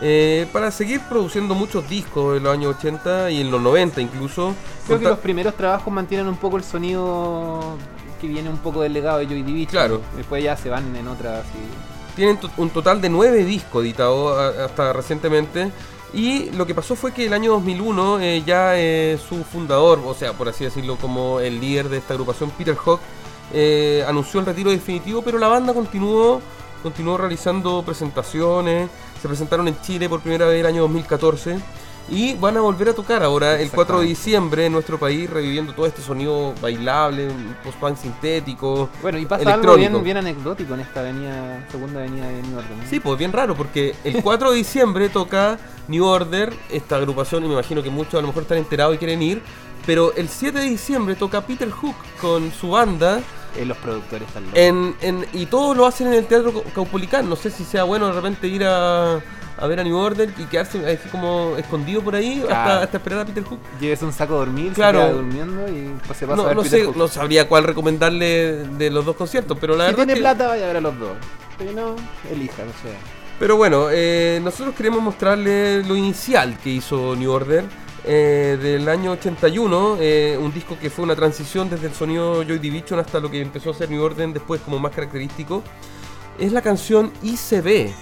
eh, 0.00 0.46
para 0.52 0.70
seguir 0.70 1.00
produciendo 1.08 1.56
muchos 1.56 1.88
discos 1.88 2.36
en 2.36 2.44
los 2.44 2.52
años 2.52 2.76
80 2.78 3.30
y 3.32 3.40
en 3.40 3.50
los 3.50 3.60
90 3.60 4.00
incluso. 4.00 4.54
Creo 4.86 4.98
que 5.00 5.04
los 5.06 5.18
primeros 5.18 5.54
trabajos 5.56 5.92
mantienen 5.92 6.28
un 6.28 6.36
poco 6.36 6.56
el 6.56 6.62
sonido 6.62 7.76
que 8.20 8.28
viene 8.28 8.48
un 8.48 8.58
poco 8.58 8.80
del 8.82 8.92
legado 8.92 9.18
de 9.18 9.26
Joy 9.26 9.42
Division. 9.42 9.70
Claro. 9.70 10.00
Después 10.16 10.42
ya 10.44 10.56
se 10.56 10.68
van 10.70 10.94
en 10.94 11.08
otras 11.08 11.44
y 11.46 12.14
Tienen 12.16 12.36
to- 12.38 12.50
un 12.56 12.70
total 12.70 13.00
de 13.00 13.08
nueve 13.08 13.44
discos 13.44 13.82
editados 13.84 14.56
hasta 14.58 14.92
recientemente. 14.92 15.70
Y 16.14 16.50
lo 16.52 16.64
que 16.66 16.74
pasó 16.74 16.96
fue 16.96 17.12
que 17.12 17.26
el 17.26 17.32
año 17.32 17.52
2001 17.52 18.18
eh, 18.20 18.42
ya 18.46 18.72
su 19.18 19.44
fundador, 19.44 20.00
o 20.06 20.14
sea, 20.14 20.32
por 20.32 20.48
así 20.48 20.64
decirlo, 20.64 20.96
como 20.96 21.38
el 21.40 21.60
líder 21.60 21.88
de 21.90 21.98
esta 21.98 22.14
agrupación, 22.14 22.50
Peter 22.50 22.76
Hock, 22.84 23.00
eh, 23.52 24.04
anunció 24.06 24.40
el 24.40 24.46
retiro 24.46 24.70
definitivo, 24.70 25.22
pero 25.22 25.38
la 25.38 25.48
banda 25.48 25.72
continuó, 25.72 26.40
continuó 26.82 27.16
realizando 27.16 27.82
presentaciones. 27.84 28.90
Se 29.20 29.28
presentaron 29.28 29.66
en 29.68 29.80
Chile 29.80 30.08
por 30.08 30.20
primera 30.20 30.46
vez 30.46 30.60
el 30.60 30.66
año 30.66 30.82
2014. 30.82 31.58
Y 32.10 32.34
van 32.34 32.56
a 32.56 32.62
volver 32.62 32.88
a 32.88 32.94
tocar 32.94 33.22
ahora 33.22 33.60
el 33.60 33.70
4 33.70 34.00
de 34.00 34.06
diciembre 34.06 34.64
en 34.64 34.72
nuestro 34.72 34.98
país, 34.98 35.28
reviviendo 35.28 35.74
todo 35.74 35.84
este 35.84 36.00
sonido 36.00 36.54
bailable, 36.62 37.28
post-punk 37.62 37.98
sintético. 37.98 38.88
Bueno, 39.02 39.18
y 39.18 39.26
pasa 39.26 39.52
algo 39.52 39.76
bien, 39.76 40.02
bien 40.02 40.16
anecdótico 40.16 40.72
en 40.72 40.80
esta 40.80 41.00
avenida, 41.00 41.66
segunda 41.70 42.00
avenida 42.00 42.26
de 42.26 42.42
New. 42.42 42.52
¿no? 42.52 42.62
Sí, 42.88 42.98
pues 43.00 43.18
bien 43.18 43.30
raro, 43.30 43.54
porque 43.54 43.94
el 44.04 44.22
4 44.22 44.52
de 44.52 44.56
diciembre 44.56 45.10
toca 45.10 45.58
New 45.88 46.02
Order, 46.02 46.54
esta 46.70 46.96
agrupación, 46.96 47.44
y 47.44 47.48
me 47.48 47.52
imagino 47.52 47.82
que 47.82 47.90
muchos 47.90 48.14
a 48.14 48.22
lo 48.22 48.28
mejor 48.28 48.44
están 48.44 48.56
enterados 48.56 48.94
y 48.94 48.98
quieren 48.98 49.20
ir, 49.20 49.42
pero 49.84 50.14
el 50.14 50.30
7 50.30 50.58
de 50.58 50.64
diciembre 50.64 51.14
toca 51.14 51.42
Peter 51.42 51.70
Hook 51.70 51.96
con 52.22 52.50
su 52.52 52.70
banda, 52.70 53.20
Eh, 53.58 53.64
los 53.64 53.76
productores 53.78 54.26
están 54.28 54.44
locos. 54.44 54.58
en, 54.58 54.94
en- 55.00 55.26
y 55.32 55.46
todos 55.46 55.76
lo 55.76 55.86
hacen 55.86 56.06
en 56.08 56.14
el 56.14 56.26
Teatro 56.26 56.52
Cau- 56.52 56.72
Caupolicán. 56.74 57.28
No 57.28 57.36
sé 57.36 57.50
si 57.50 57.64
sea 57.64 57.84
bueno 57.84 58.06
de 58.06 58.12
repente 58.12 58.46
ir 58.46 58.64
a, 58.64 59.14
a 59.60 59.66
ver 59.66 59.80
a 59.80 59.84
New 59.84 59.96
Order 59.96 60.32
y 60.38 60.44
quedarse 60.44 60.78
así 60.86 61.08
como 61.10 61.56
escondido 61.56 62.00
por 62.02 62.14
ahí 62.14 62.38
hasta, 62.42 62.46
Claro. 62.64 62.80
hasta 62.82 62.96
esperar 62.98 63.18
a 63.20 63.24
Peter 63.26 63.42
Hook. 63.44 63.58
Lleves 63.80 64.02
un 64.02 64.12
saco 64.12 64.34
a 64.34 64.38
dormir, 64.38 64.72
Claro. 64.72 65.00
se 65.00 65.04
queda 65.06 65.14
durmiendo 65.16 65.68
y 65.68 65.92
se 66.14 66.26
pasa 66.26 66.32
a 66.32 66.36
No, 66.36 66.44
ver 66.44 66.56
no 66.56 66.62
Peter 66.62 66.80
sé, 66.80 66.86
Hook. 66.86 66.96
no 66.96 67.08
sabría 67.08 67.48
cuál 67.48 67.64
recomendarle 67.64 68.64
de 68.76 68.90
los 68.90 69.04
dos 69.04 69.16
conciertos, 69.16 69.58
pero 69.60 69.74
la 69.76 69.84
si 69.86 69.90
verdad 69.92 69.96
tiene 69.96 70.12
es 70.12 70.16
que- 70.18 70.22
plata, 70.22 70.46
vaya 70.48 70.64
a 70.64 70.66
ver 70.68 70.76
a 70.76 70.80
los 70.80 70.98
dos. 70.98 71.16
Si 71.58 71.64
no, 71.74 71.96
elija, 72.30 72.62
o 72.62 72.82
sea. 72.88 72.96
Pero 73.40 73.56
bueno, 73.56 73.86
eh, 73.90 74.40
nosotros 74.42 74.74
queremos 74.76 75.00
mostrarle 75.02 75.82
lo 75.84 75.96
inicial 75.96 76.56
que 76.62 76.70
hizo 76.70 77.14
New 77.16 77.30
Order 77.30 77.64
eh, 78.10 78.58
del 78.62 78.88
año 78.88 79.12
81, 79.12 79.98
eh, 80.00 80.38
un 80.40 80.50
disco 80.50 80.78
que 80.80 80.88
fue 80.88 81.04
una 81.04 81.14
transición 81.14 81.68
desde 81.68 81.88
el 81.88 81.94
sonido 81.94 82.42
Joy 82.42 82.58
Division 82.58 82.98
hasta 82.98 83.20
lo 83.20 83.30
que 83.30 83.38
empezó 83.38 83.70
a 83.70 83.74
ser 83.74 83.90
New 83.90 84.02
Order 84.02 84.30
después 84.30 84.62
como 84.62 84.78
más 84.78 84.92
característico. 84.92 85.62
Es 86.38 86.52
la 86.52 86.62
canción 86.62 87.12
ICB. 87.22 87.92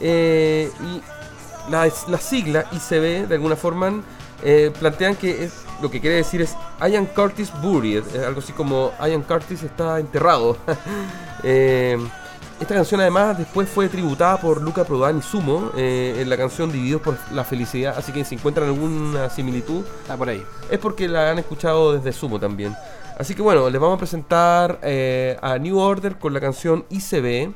Eh, 0.00 0.70
y 0.80 1.70
la, 1.70 1.92
la 2.08 2.18
sigla 2.18 2.64
ICB, 2.72 3.28
de 3.28 3.34
alguna 3.34 3.54
forma, 3.54 4.02
eh, 4.42 4.72
plantean 4.80 5.16
que 5.16 5.44
es, 5.44 5.52
lo 5.82 5.90
que 5.90 6.00
quiere 6.00 6.16
decir 6.16 6.40
es 6.40 6.56
Ian 6.80 7.04
Curtis 7.04 7.52
Buried, 7.60 8.04
algo 8.26 8.40
así 8.40 8.54
como 8.54 8.92
Ian 9.00 9.22
Curtis 9.22 9.62
está 9.64 10.00
enterrado. 10.00 10.56
Esta 12.62 12.76
canción 12.76 13.00
además 13.00 13.36
después 13.36 13.68
fue 13.68 13.88
tributada 13.88 14.36
por 14.36 14.62
Luca 14.62 14.84
Prodan 14.84 15.18
y 15.18 15.22
Sumo 15.22 15.72
eh, 15.76 16.18
en 16.20 16.30
la 16.30 16.36
canción 16.36 16.70
Divididos 16.70 17.02
por 17.02 17.18
la 17.32 17.42
Felicidad, 17.42 17.96
así 17.98 18.12
que 18.12 18.24
si 18.24 18.36
encuentran 18.36 18.68
alguna 18.68 19.28
similitud 19.30 19.84
Está 20.02 20.16
por 20.16 20.28
ahí. 20.28 20.44
es 20.70 20.78
porque 20.78 21.08
la 21.08 21.32
han 21.32 21.40
escuchado 21.40 21.92
desde 21.92 22.12
Sumo 22.12 22.38
también. 22.38 22.76
Así 23.18 23.34
que 23.34 23.42
bueno, 23.42 23.68
les 23.68 23.80
vamos 23.80 23.96
a 23.96 23.98
presentar 23.98 24.78
eh, 24.84 25.36
a 25.42 25.58
New 25.58 25.76
Order 25.76 26.20
con 26.20 26.32
la 26.32 26.40
canción 26.40 26.84
ICB, 26.88 27.52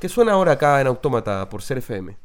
que 0.00 0.08
suena 0.08 0.32
ahora 0.32 0.52
acá 0.52 0.80
en 0.80 0.86
Autómata 0.86 1.46
por 1.50 1.60
Ser 1.60 1.76
FM. 1.78 2.16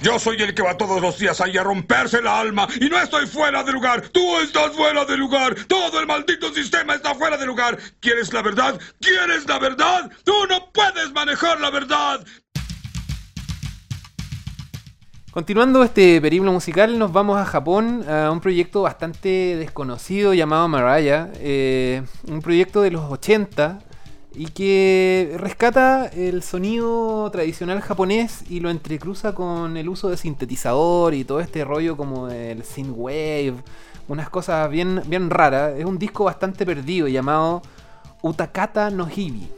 Yo 0.00 0.16
soy 0.18 0.40
el 0.40 0.54
que 0.54 0.62
va 0.62 0.76
todos 0.76 1.02
los 1.02 1.18
días 1.18 1.40
ahí 1.40 1.56
a 1.56 1.64
romperse 1.64 2.18
el 2.18 2.28
alma 2.28 2.68
y 2.80 2.88
no 2.88 3.00
estoy 3.00 3.26
fuera 3.26 3.64
de 3.64 3.72
lugar. 3.72 4.08
Tú 4.10 4.38
estás 4.38 4.72
fuera 4.76 5.04
de 5.04 5.16
lugar. 5.16 5.56
Todo 5.66 5.98
el 5.98 6.06
maldito 6.06 6.52
sistema 6.54 6.94
está 6.94 7.14
fuera 7.16 7.36
de 7.36 7.46
lugar. 7.46 7.76
¿Quieres 7.98 8.32
la 8.32 8.42
verdad? 8.42 8.78
¿Quieres 9.00 9.48
la 9.48 9.58
verdad? 9.58 10.10
Tú 10.24 10.32
no 10.48 10.70
puedes 10.72 11.10
manejar 11.12 11.60
la 11.60 11.70
verdad. 11.70 12.24
Continuando 15.32 15.82
este 15.82 16.20
periplo 16.20 16.52
musical, 16.52 16.98
nos 16.98 17.12
vamos 17.12 17.36
a 17.36 17.44
Japón 17.44 18.04
a 18.08 18.30
un 18.30 18.40
proyecto 18.40 18.82
bastante 18.82 19.56
desconocido 19.56 20.32
llamado 20.32 20.68
Maraya. 20.68 21.30
eh, 21.34 22.02
un 22.26 22.40
proyecto 22.40 22.82
de 22.82 22.92
los 22.92 23.10
80 23.10 23.80
y 24.38 24.46
que 24.46 25.34
rescata 25.36 26.06
el 26.06 26.44
sonido 26.44 27.28
tradicional 27.32 27.80
japonés 27.80 28.44
y 28.48 28.60
lo 28.60 28.70
entrecruza 28.70 29.34
con 29.34 29.76
el 29.76 29.88
uso 29.88 30.10
de 30.10 30.16
sintetizador 30.16 31.12
y 31.14 31.24
todo 31.24 31.40
este 31.40 31.64
rollo 31.64 31.96
como 31.96 32.28
el 32.28 32.62
synthwave, 32.62 33.56
unas 34.06 34.30
cosas 34.30 34.70
bien, 34.70 35.02
bien 35.06 35.28
raras. 35.28 35.76
Es 35.76 35.84
un 35.84 35.98
disco 35.98 36.22
bastante 36.22 36.64
perdido 36.64 37.08
llamado 37.08 37.62
Utakata 38.22 38.90
no 38.90 39.08
Hibi 39.12 39.48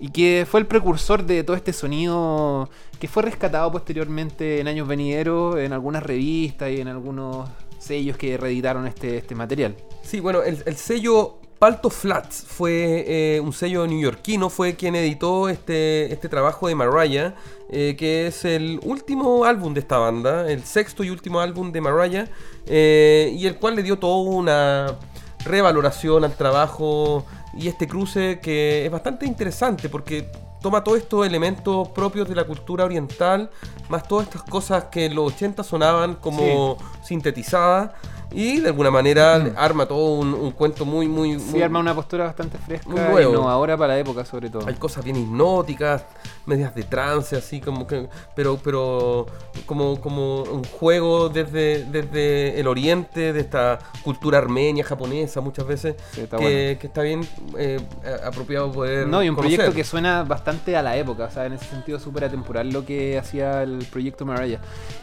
y 0.00 0.10
que 0.10 0.46
fue 0.46 0.60
el 0.60 0.66
precursor 0.66 1.24
de 1.24 1.42
todo 1.42 1.56
este 1.56 1.72
sonido 1.72 2.68
que 3.00 3.08
fue 3.08 3.22
rescatado 3.22 3.72
posteriormente 3.72 4.60
en 4.60 4.68
años 4.68 4.86
venideros 4.86 5.56
en 5.56 5.72
algunas 5.72 6.02
revistas 6.02 6.70
y 6.70 6.78
en 6.78 6.88
algunos 6.88 7.48
sellos 7.78 8.18
que 8.18 8.36
reeditaron 8.36 8.86
este, 8.86 9.16
este 9.16 9.34
material. 9.34 9.74
Sí, 10.02 10.20
bueno, 10.20 10.42
el, 10.42 10.62
el 10.66 10.76
sello 10.76 11.38
Palto 11.64 11.88
Flats 11.88 12.44
fue 12.46 13.06
eh, 13.08 13.40
un 13.40 13.54
sello 13.54 13.86
neoyorquino, 13.86 14.50
fue 14.50 14.76
quien 14.76 14.94
editó 14.96 15.48
este, 15.48 16.12
este 16.12 16.28
trabajo 16.28 16.68
de 16.68 16.74
Mariah, 16.74 17.36
eh, 17.70 17.96
que 17.96 18.26
es 18.26 18.44
el 18.44 18.80
último 18.82 19.46
álbum 19.46 19.72
de 19.72 19.80
esta 19.80 19.96
banda, 19.96 20.46
el 20.50 20.62
sexto 20.64 21.02
y 21.04 21.08
último 21.08 21.40
álbum 21.40 21.72
de 21.72 21.80
Mariah, 21.80 22.28
eh, 22.66 23.34
y 23.34 23.46
el 23.46 23.56
cual 23.56 23.76
le 23.76 23.82
dio 23.82 23.98
toda 23.98 24.30
una 24.30 24.98
revaloración 25.46 26.24
al 26.24 26.36
trabajo 26.36 27.24
y 27.54 27.68
este 27.68 27.88
cruce 27.88 28.40
que 28.40 28.84
es 28.84 28.90
bastante 28.90 29.24
interesante 29.24 29.88
porque 29.88 30.30
toma 30.60 30.84
todos 30.84 30.98
estos 30.98 31.26
elementos 31.26 31.88
propios 31.88 32.28
de 32.28 32.34
la 32.34 32.44
cultura 32.44 32.84
oriental, 32.84 33.50
más 33.88 34.06
todas 34.06 34.26
estas 34.26 34.42
cosas 34.42 34.84
que 34.84 35.06
en 35.06 35.14
los 35.14 35.32
80 35.32 35.64
sonaban 35.64 36.16
como 36.16 36.76
sintetizadas 37.04 37.90
y 38.32 38.58
de 38.58 38.68
alguna 38.68 38.90
manera 38.90 39.34
arma 39.56 39.86
todo 39.86 40.14
un, 40.14 40.34
un 40.34 40.50
cuento 40.50 40.84
muy, 40.84 41.06
muy, 41.06 41.38
Sí, 41.38 41.50
muy- 41.52 41.62
arma 41.62 41.78
una 41.78 41.94
postura 41.94 42.24
bastante 42.24 42.58
fresca 42.58 42.88
muy 42.88 42.98
nuevo. 43.00 43.30
innovadora 43.30 43.76
para 43.76 43.94
la 43.94 44.00
época 44.00 44.24
sobre 44.24 44.50
todo. 44.50 44.66
hay 44.66 44.74
cosas 44.74 45.04
bien 45.04 45.16
hipnóticas, 45.16 46.04
medias 46.46 46.74
de 46.74 46.82
trance, 46.82 47.36
así 47.36 47.60
como 47.60 47.86
que, 47.86 48.08
pero, 48.34 48.58
pero 48.62 49.26
como, 49.66 50.00
como 50.00 50.42
un 50.42 50.64
juego 50.64 51.28
desde, 51.28 51.84
desde 51.84 52.58
el 52.58 52.66
oriente, 52.66 53.32
de 53.32 53.40
esta 53.40 53.78
cultura 54.02 54.38
armenia, 54.38 54.82
japonesa, 54.84 55.40
muchas 55.40 55.66
veces, 55.66 55.94
Sí, 56.12 56.22
está 56.22 56.36
que, 56.38 56.42
bueno. 56.42 56.80
que 56.80 56.86
está 56.88 57.02
bien 57.02 57.20
eh, 57.56 57.80
apropiado 58.26 58.72
poder. 58.72 59.06
No, 59.06 59.22
y 59.22 59.28
un 59.28 59.36
conocer. 59.36 59.58
proyecto 59.58 59.76
que 59.76 59.84
suena 59.84 60.24
bastante 60.24 60.76
a 60.76 60.82
la 60.82 60.96
época, 60.96 61.26
o 61.26 61.30
sea, 61.30 61.46
en 61.46 61.52
ese 61.52 61.66
sentido 61.66 62.00
súper 62.00 62.24
atemporal 62.24 62.68
lo 62.70 62.84
que 62.84 63.16
hacía 63.16 63.62
el 63.62 63.86
proyecto 63.92 64.26
Mariah. 64.26 64.58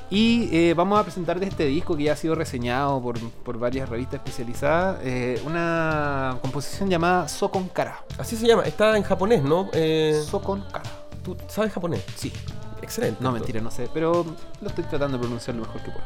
Y 0.10 0.50
eh, 0.52 0.74
vamos 0.76 1.00
a 1.00 1.04
presentar 1.04 1.40
de 1.40 1.46
este 1.48 1.66
disco 1.66 1.91
que 1.96 2.04
ya 2.04 2.14
ha 2.14 2.16
sido 2.16 2.36
reseñado 2.36 3.02
por, 3.02 3.20
por 3.20 3.58
varias 3.58 3.90
revistas 3.90 4.16
especializadas, 4.16 5.00
eh, 5.04 5.42
una 5.46 6.38
composición 6.42 6.90
llamada 6.90 7.28
Sokon 7.28 7.70
Kara. 7.70 8.04
Así 8.18 8.36
se 8.36 8.48
llama, 8.48 8.64
está 8.64 8.96
en 8.98 9.04
japonés, 9.04 9.44
¿no? 9.44 9.70
Eh, 9.74 10.22
Sokon 10.26 10.62
Kara. 10.72 10.90
¿Tú 11.24 11.38
sabes 11.48 11.72
japonés? 11.72 12.04
Sí. 12.16 12.32
Excelente. 12.82 13.24
No, 13.24 13.32
mentira, 13.32 13.62
no 13.62 13.70
sé, 13.70 13.88
pero 13.94 14.26
lo 14.60 14.68
estoy 14.68 14.84
tratando 14.86 15.18
de 15.18 15.22
pronunciar 15.22 15.56
lo 15.56 15.64
mejor 15.64 15.84
que 15.84 15.92
puedo. 15.92 16.06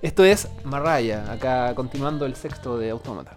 Esto 0.00 0.24
es 0.24 0.48
Mariah, 0.64 1.30
acá 1.30 1.74
continuando 1.74 2.24
el 2.24 2.34
sexto 2.34 2.78
de 2.78 2.90
Autómata. 2.90 3.36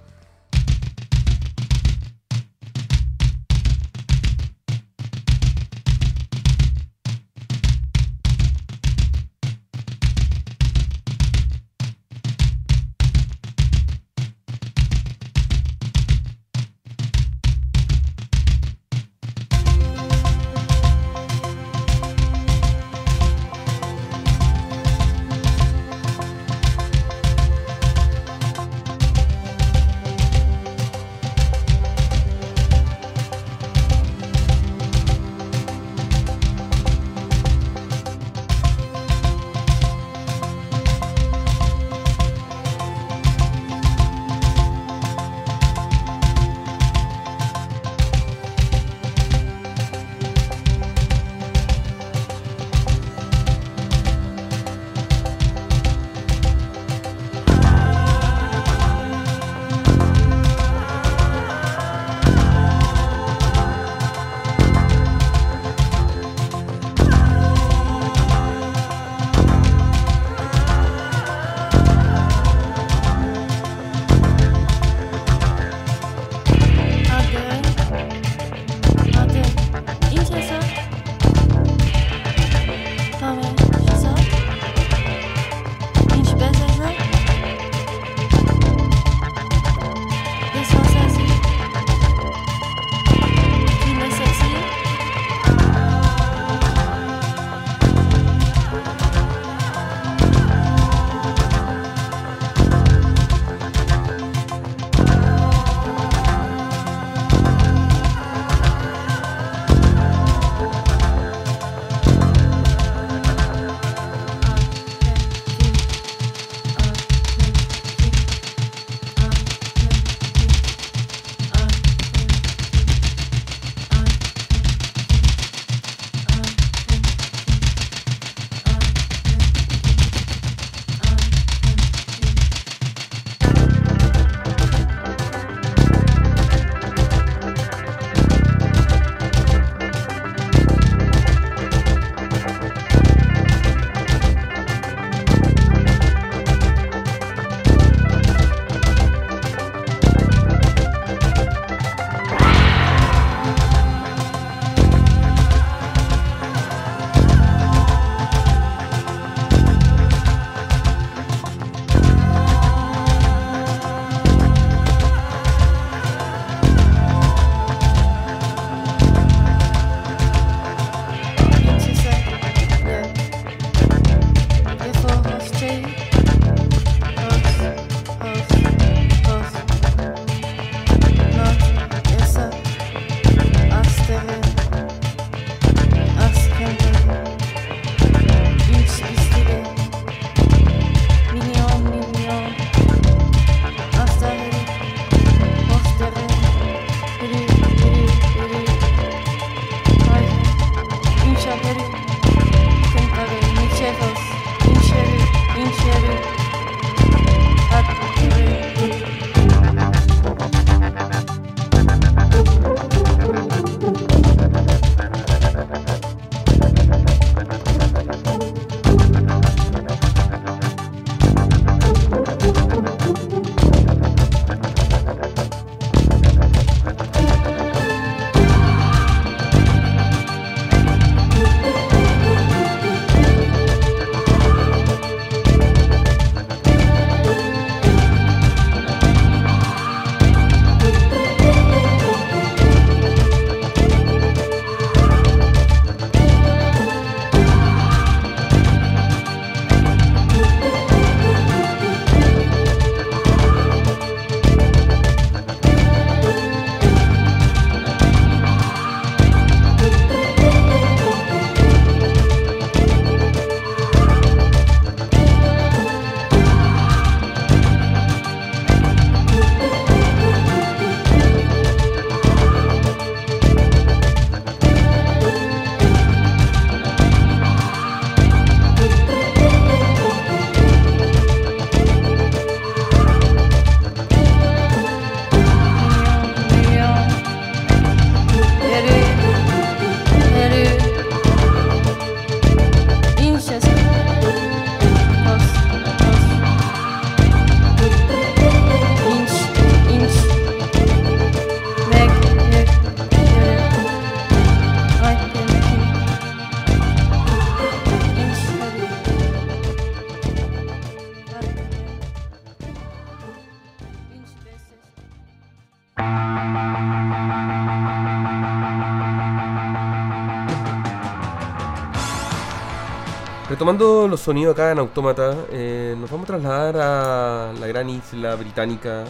Retomando 323.67 324.07
los 324.07 324.21
sonidos 324.21 324.53
acá 324.53 324.71
en 324.71 324.79
Autómata, 324.79 325.35
eh, 325.51 325.93
nos 325.99 326.09
vamos 326.09 326.23
a 326.23 326.27
trasladar 326.27 326.77
a 326.77 327.53
la 327.59 327.67
gran 327.67 327.89
isla 327.89 328.33
británica 328.35 329.03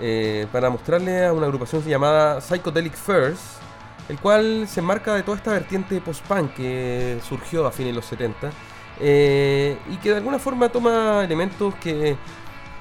eh, 0.00 0.48
para 0.50 0.68
mostrarle 0.68 1.26
a 1.26 1.32
una 1.32 1.46
agrupación 1.46 1.80
llamada 1.84 2.40
Psychedelic 2.40 2.94
First, 2.94 3.60
el 4.08 4.18
cual 4.18 4.66
se 4.66 4.80
enmarca 4.80 5.14
de 5.14 5.22
toda 5.22 5.36
esta 5.36 5.52
vertiente 5.52 6.00
post-punk 6.00 6.54
que 6.54 7.20
surgió 7.22 7.64
a 7.68 7.70
fines 7.70 7.92
de 7.92 7.94
los 7.94 8.04
70 8.06 8.50
eh, 8.98 9.78
y 9.88 9.96
que 9.98 10.10
de 10.10 10.16
alguna 10.16 10.40
forma 10.40 10.68
toma 10.70 11.22
elementos 11.22 11.72
que 11.76 12.16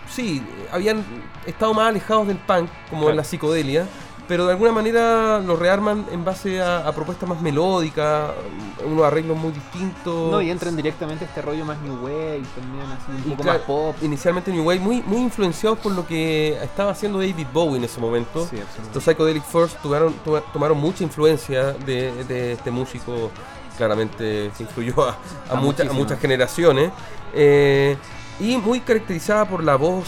sí, 0.10 0.44
habían 0.72 1.06
estado 1.46 1.76
más 1.76 1.90
alejados 1.90 2.26
del 2.26 2.38
punk, 2.38 2.72
como 2.90 3.02
Claro. 3.02 3.12
en 3.12 3.18
la 3.18 3.24
psicodelia, 3.24 3.86
pero 4.30 4.46
de 4.46 4.52
alguna 4.54 4.72
manera 4.72 5.40
lo 5.40 5.58
rearman 5.58 6.06
en 6.12 6.24
base 6.24 6.62
a, 6.62 6.88
a 6.88 6.92
propuestas 6.94 7.28
más 7.28 7.42
melódicas, 7.42 8.30
unos 8.86 9.04
arreglos 9.04 9.36
muy 9.38 9.52
distintos. 9.52 10.32
No, 10.32 10.40
y 10.42 10.50
entran 10.52 10.76
directamente 10.78 11.26
a 11.26 11.28
este 11.28 11.42
rollo 11.42 11.66
más 11.66 11.78
New 11.82 11.96
Wave 12.04 12.44
también, 12.56 12.86
así 12.86 13.12
un 13.12 13.32
Y 13.32 13.36
poco 13.36 13.44
más 13.44 13.58
pop. 13.60 13.96
Inicialmente 14.04 14.52
New 14.52 14.64
Wave, 14.64 14.80
muy, 14.80 15.02
muy 15.02 15.18
influenciados 15.20 15.80
por 15.80 15.92
lo 15.94 16.06
que 16.08 16.58
estaba 16.64 16.92
haciendo 16.92 17.18
David 17.18 17.48
Bowie 17.52 17.78
en 17.78 17.84
ese 17.84 18.00
momento. 18.00 18.48
Sí. 18.50 18.58
Los 18.94 19.04
Psychedelic 19.04 19.44
First 19.44 19.82
tuvieron, 19.82 20.14
tu- 20.24 20.40
tomaron 20.54 20.78
mucha 20.78 21.04
influencia 21.04 21.74
de, 21.74 22.24
de 22.26 22.54
este 22.54 22.72
músico, 22.72 23.32
claramente 23.78 24.52
se 24.56 24.64
influyó 24.64 25.02
a, 25.04 25.10
a 25.10 25.14
A 25.14 25.16
muchas, 25.16 25.56
a 25.56 25.56
muchísimas. 25.62 25.96
muchas 25.96 26.20
generaciones. 26.20 26.92
eh, 27.34 27.98
y 28.40 28.56
muy 28.58 28.80
caracterizada 28.80 29.44
por 29.46 29.64
la 29.64 29.76
voz 29.76 30.06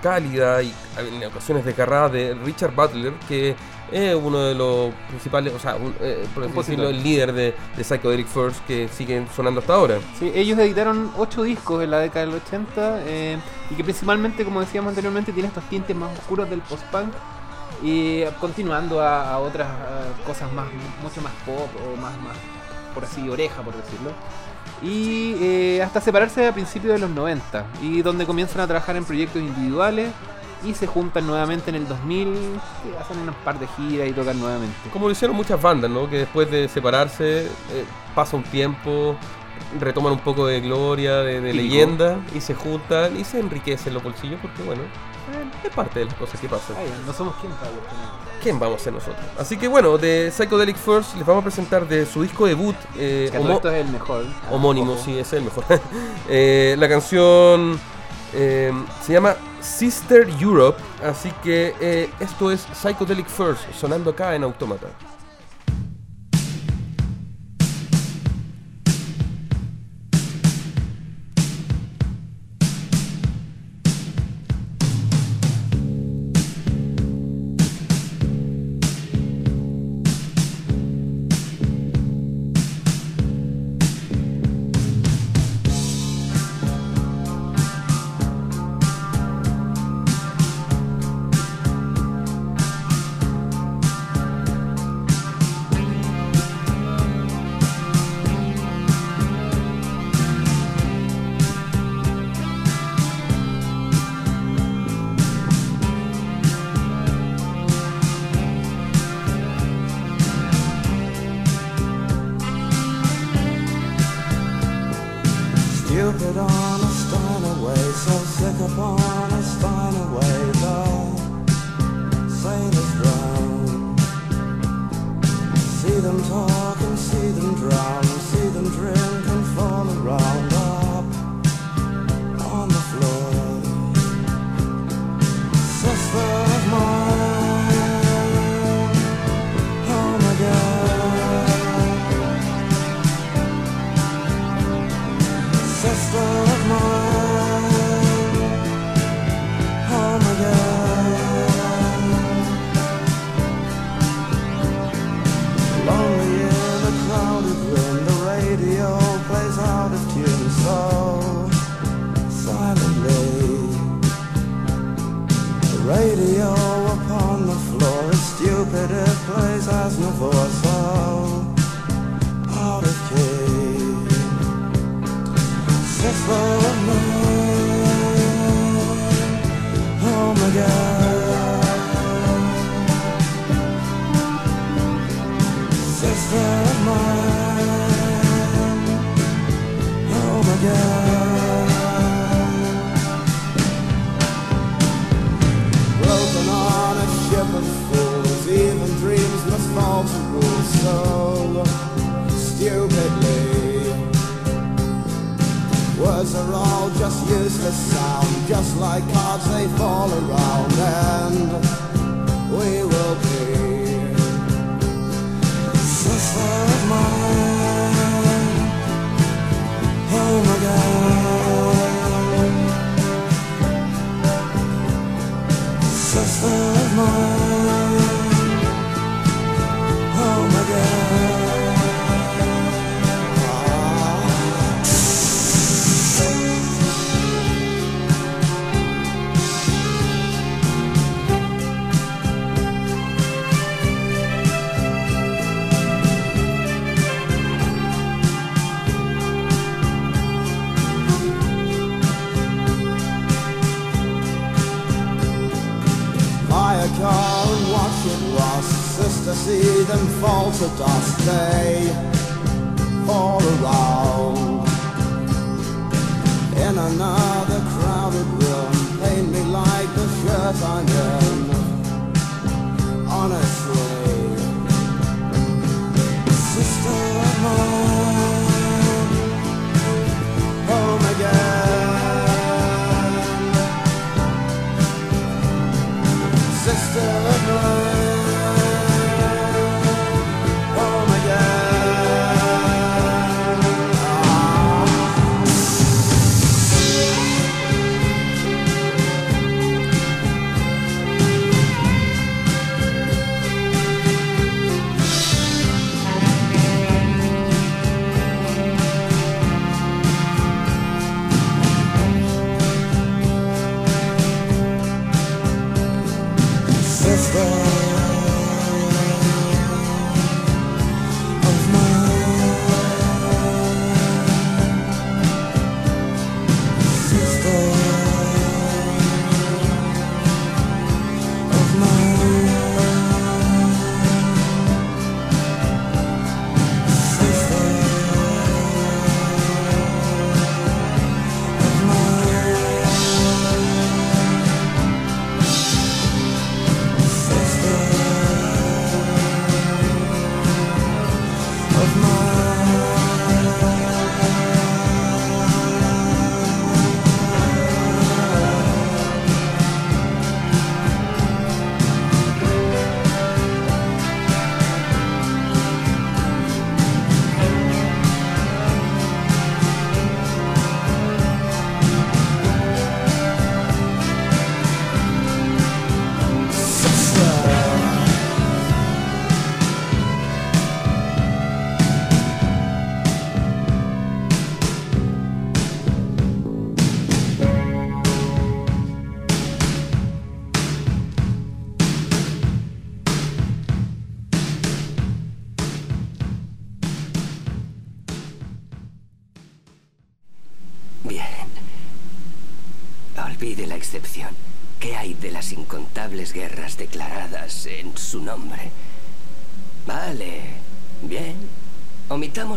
cálida 0.00 0.62
y 0.62 0.72
en 0.98 1.24
ocasiones 1.26 1.64
desgarrada 1.64 2.08
de 2.08 2.34
Richard 2.44 2.74
Butler, 2.74 3.12
que 3.28 3.54
es 3.92 4.14
uno 4.14 4.38
de 4.40 4.54
los 4.54 4.94
principales, 5.08 5.52
o 5.52 5.58
sea, 5.58 5.74
un- 5.74 5.94
eh, 6.00 6.24
por 6.34 6.48
decirlo, 6.52 6.88
el 6.88 7.02
líder 7.02 7.32
de, 7.32 7.54
de 7.76 7.84
Psychedelic 7.84 8.26
First 8.28 8.64
que 8.66 8.88
siguen 8.88 9.26
sonando 9.34 9.60
hasta 9.60 9.74
ahora. 9.74 9.98
Sí, 10.18 10.30
ellos 10.34 10.58
editaron 10.58 11.10
ocho 11.18 11.42
discos 11.42 11.82
en 11.82 11.90
la 11.90 11.98
década 11.98 12.26
del 12.26 12.34
80 12.36 13.02
eh, 13.06 13.38
y 13.70 13.74
que 13.74 13.82
principalmente, 13.82 14.44
como 14.44 14.60
decíamos 14.60 14.90
anteriormente, 14.90 15.32
tiene 15.32 15.48
estos 15.48 15.64
tintes 15.64 15.96
más 15.96 16.16
oscuros 16.18 16.48
del 16.48 16.60
post-punk 16.60 17.12
y 17.82 18.24
continuando 18.40 19.00
a, 19.00 19.32
a 19.32 19.38
otras 19.38 19.66
a 19.68 20.26
cosas 20.26 20.52
más 20.52 20.66
mucho 21.02 21.20
más 21.22 21.32
pop 21.46 21.68
o 21.84 21.96
más, 22.00 22.12
más 22.20 22.36
por 22.94 23.04
así, 23.04 23.28
oreja, 23.28 23.62
por 23.62 23.74
decirlo. 23.74 24.10
Y 24.82 25.34
eh, 25.40 25.82
hasta 25.82 26.00
separarse 26.00 26.46
a 26.46 26.52
principios 26.52 26.94
de 26.94 27.00
los 27.00 27.10
90 27.10 27.66
y 27.82 28.02
donde 28.02 28.24
comienzan 28.24 28.62
a 28.62 28.66
trabajar 28.66 28.96
en 28.96 29.04
proyectos 29.04 29.42
individuales 29.42 30.10
y 30.64 30.74
se 30.74 30.86
juntan 30.86 31.26
nuevamente 31.26 31.70
en 31.70 31.76
el 31.76 31.88
2000, 31.88 32.34
que 32.82 32.98
hacen 32.98 33.18
un 33.18 33.34
par 33.44 33.58
de 33.58 33.66
giras 33.66 34.08
y 34.08 34.12
tocan 34.12 34.38
nuevamente. 34.38 34.76
Como 34.92 35.06
lo 35.06 35.12
hicieron 35.12 35.36
muchas 35.36 35.60
bandas, 35.60 35.90
¿no? 35.90 36.08
Que 36.08 36.18
después 36.18 36.50
de 36.50 36.68
separarse, 36.68 37.46
eh, 37.46 37.48
pasa 38.14 38.36
un 38.36 38.42
tiempo, 38.42 39.16
retoman 39.78 40.12
un 40.12 40.20
poco 40.20 40.46
de 40.46 40.60
gloria, 40.60 41.18
de, 41.18 41.40
leyenda, 41.52 42.18
y 42.34 42.40
se 42.40 42.54
juntan 42.54 43.18
y 43.18 43.24
se 43.24 43.40
enriquecen 43.40 43.94
los 43.94 44.02
bolsillos, 44.02 44.38
porque 44.40 44.62
bueno, 44.62 44.82
es 45.64 45.70
parte 45.74 45.98
de 46.00 46.04
las 46.06 46.14
cosas 46.14 46.40
que 46.40 46.48
pasan. 46.48 46.76
Ay, 46.78 46.92
no 47.06 47.12
somos 47.12 47.34
quien 47.36 47.52
para. 47.52 47.70
¿Quién 48.42 48.58
vamos 48.58 48.80
a 48.80 48.84
ser 48.84 48.92
nosotros? 48.94 49.18
Así 49.38 49.56
que 49.58 49.68
bueno, 49.68 49.98
de 49.98 50.30
Psychedelic 50.34 50.76
First 50.76 51.14
les 51.16 51.26
vamos 51.26 51.42
a 51.42 51.44
presentar 51.44 51.86
de 51.86 52.06
su 52.06 52.22
disco 52.22 52.46
debut, 52.46 52.74
eh, 52.96 53.28
Que 53.30 53.38
homo- 53.38 53.52
esto 53.52 53.70
es 53.70 53.84
el 53.84 53.92
mejor. 53.92 54.24
homónimo, 54.50 54.92
Ojo. 54.92 55.04
sí, 55.04 55.18
es 55.18 55.32
el 55.32 55.42
mejor. 55.44 55.64
Eh, 56.28 56.76
la 56.78 56.88
canción 56.88 57.78
eh, 58.32 58.72
se 59.04 59.12
llama 59.12 59.34
Sister 59.60 60.28
Europe, 60.40 60.80
así 61.04 61.30
que 61.42 62.08
esto 62.20 62.50
es 62.50 62.66
Psychedelic 62.72 63.26
First, 63.26 63.72
sonando 63.74 64.10
acá 64.10 64.34
en 64.34 64.44
Automata. 64.44 64.86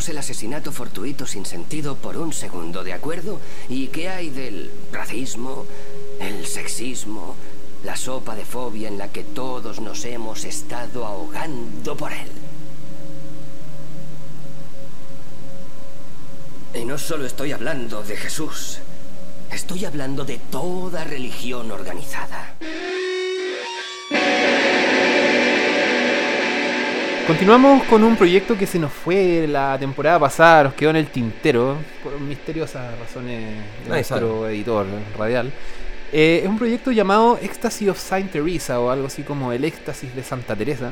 El 0.10 0.18
asesinato 0.18 0.74
fortuito 0.74 1.26
sin 1.26 1.46
sentido 1.46 1.96
por 1.96 2.18
un 2.18 2.34
segundo, 2.34 2.84
¿de 2.84 2.92
acuerdo? 2.92 3.40
¿Y 3.70 3.88
qué 3.88 4.10
hay 4.10 4.30
del 4.30 4.70
racismo, 4.92 5.66
el 6.20 6.46
sexismo, 6.46 7.36
la 7.86 7.96
sopa 7.96 8.36
de 8.36 8.44
fobia 8.44 8.90
en 8.90 8.98
la 8.98 9.08
que 9.14 9.24
todos 9.24 9.80
nos 9.80 10.04
hemos 10.04 10.44
estado 10.44 11.06
ahogando 11.06 11.96
por 11.96 12.12
él? 12.12 12.28
Y 16.76 16.84
no 16.84 16.98
solo 16.98 17.26
estoy 17.26 17.54
hablando 17.54 18.04
de 18.04 18.18
Jesús, 18.18 18.80
estoy 19.52 19.86
hablando 19.86 20.26
de 20.26 20.38
toda 20.38 21.06
religión 21.06 21.72
organizada. 21.72 22.56
Continuamos 27.26 27.84
con 27.84 28.04
un 28.04 28.18
proyecto 28.18 28.58
que 28.58 28.68
se 28.68 28.78
nos 28.78 28.92
fue 28.92 29.48
la 29.48 29.80
temporada 29.80 30.20
pasada, 30.20 30.66
nos 30.66 30.74
quedó 30.74 30.90
en 30.90 30.98
el 30.98 31.08
tintero, 31.08 31.78
por 32.04 32.20
misteriosas 32.20 33.00
razones 33.00 33.40
de 33.86 33.90
nuestro 33.90 34.50
editor 34.50 34.86
radial. 35.18 35.50
Eh, 36.12 36.42
es 36.44 36.50
un 36.50 36.58
proyecto 36.58 36.92
llamado 36.92 37.40
Ecstasy 37.42 37.88
of 37.88 37.98
Saint 37.98 38.30
Teresa 38.30 38.78
o 38.82 38.90
algo 38.90 39.08
así 39.08 39.24
como 39.24 39.54
el 39.54 39.64
éxtasis 39.64 40.14
de 40.14 40.22
Santa 40.22 40.54
Teresa. 40.54 40.92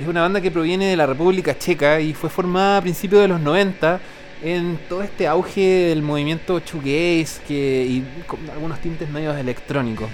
Es 0.00 0.08
una 0.08 0.22
banda 0.22 0.40
que 0.40 0.50
proviene 0.50 0.86
de 0.86 0.96
la 0.96 1.04
República 1.04 1.58
Checa 1.58 2.00
y 2.00 2.14
fue 2.14 2.30
formada 2.30 2.78
a 2.78 2.80
principios 2.80 3.20
de 3.20 3.28
los 3.28 3.40
90 3.40 4.00
en 4.42 4.78
todo 4.88 5.02
este 5.02 5.26
auge 5.26 5.88
del 5.90 6.00
movimiento 6.00 6.60
shoegaze 6.60 7.42
que, 7.46 7.84
y 7.86 8.04
con 8.26 8.38
algunos 8.50 8.80
tintes 8.80 9.10
medios 9.10 9.36
electrónicos. 9.36 10.08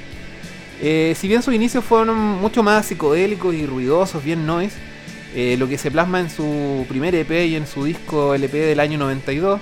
Eh, 0.82 1.14
si 1.16 1.28
bien 1.28 1.42
sus 1.42 1.54
inicios 1.54 1.84
fueron 1.84 2.18
mucho 2.18 2.64
más 2.64 2.86
psicodélicos 2.86 3.54
y 3.54 3.66
ruidosos, 3.66 4.24
bien 4.24 4.44
noise, 4.44 4.76
eh, 5.34 5.56
lo 5.58 5.68
que 5.68 5.78
se 5.78 5.90
plasma 5.90 6.20
en 6.20 6.30
su 6.30 6.84
primer 6.88 7.14
EP 7.14 7.30
y 7.46 7.56
en 7.56 7.66
su 7.66 7.84
disco 7.84 8.34
LP 8.34 8.56
del 8.58 8.80
año 8.80 8.98
92, 8.98 9.60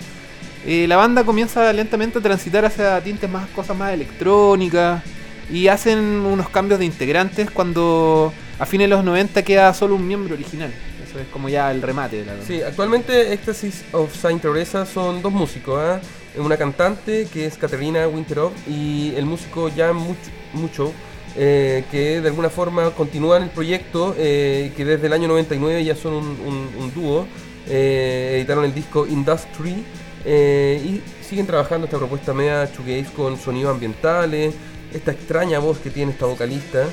eh, 0.67 0.87
la 0.87 0.97
banda 0.97 1.25
comienza 1.25 1.73
lentamente 1.73 2.19
a 2.19 2.23
transitar 2.23 2.65
hacia 2.65 3.01
tintes 3.03 3.29
más 3.31 3.49
cosas 3.49 3.77
más 3.77 3.93
electrónicas 3.93 5.03
y 5.51 5.69
hacen 5.69 5.99
unos 5.99 6.49
cambios 6.49 6.79
de 6.79 6.87
integrantes 6.87 7.51
cuando 7.51 8.33
a 8.59 8.67
fines 8.67 8.85
de 8.89 8.95
los 8.95 9.05
90 9.05 9.43
queda 9.43 9.73
solo 9.75 9.97
un 9.97 10.07
miembro 10.07 10.35
original. 10.35 10.73
Eso 11.07 11.19
es 11.19 11.27
como 11.29 11.49
ya 11.49 11.71
el 11.71 11.83
remate 11.83 12.25
de 12.25 12.27
la 12.27 12.33
Sí, 12.47 12.63
actualmente 12.63 13.33
Ecstasy 13.35 13.71
of 13.93 14.15
Saint 14.17 14.41
Teresa 14.41 14.87
son 14.87 15.21
dos 15.21 15.33
músicos, 15.33 15.79
¿ah? 15.81 16.01
una 16.39 16.57
cantante 16.57 17.27
que 17.31 17.45
es 17.45 17.59
Caterina 17.59 18.09
Winterov 18.09 18.53
y 18.67 19.13
el 19.17 19.27
músico 19.27 19.69
Jan 19.77 19.97
Much- 19.97 20.31
Mucho, 20.55 20.93
eh, 21.37 21.85
que 21.91 22.21
de 22.21 22.29
alguna 22.29 22.51
forma 22.51 22.91
continúan 22.91 23.43
el 23.45 23.51
proyecto, 23.51 24.15
eh, 24.19 24.73
que 24.77 24.85
desde 24.85 25.07
el 25.07 25.13
año 25.13 25.29
99 25.29 25.85
ya 25.85 25.95
son 25.97 26.15
un, 26.15 26.25
un- 26.47 26.71
un 26.79 26.95
dúo, 26.95 27.27
eh, 27.69 28.35
editaron 28.37 28.65
el 28.65 28.75
disco 28.75 29.07
Industry 29.07 29.85
y 30.27 31.01
siguen 31.29 31.47
trabajando 31.47 31.87
esta 31.87 31.99
propuesta 31.99 32.33
media 32.33 32.67
shoegaze 32.67 33.13
con 33.17 33.37
sonidos 33.39 33.73
ambientales, 33.73 34.55
esta 34.95 35.11
extraña 35.13 35.59
voz 35.59 35.79
que 35.79 35.91
tiene 35.91 36.13
esta 36.13 36.27
vocalista. 36.27 36.85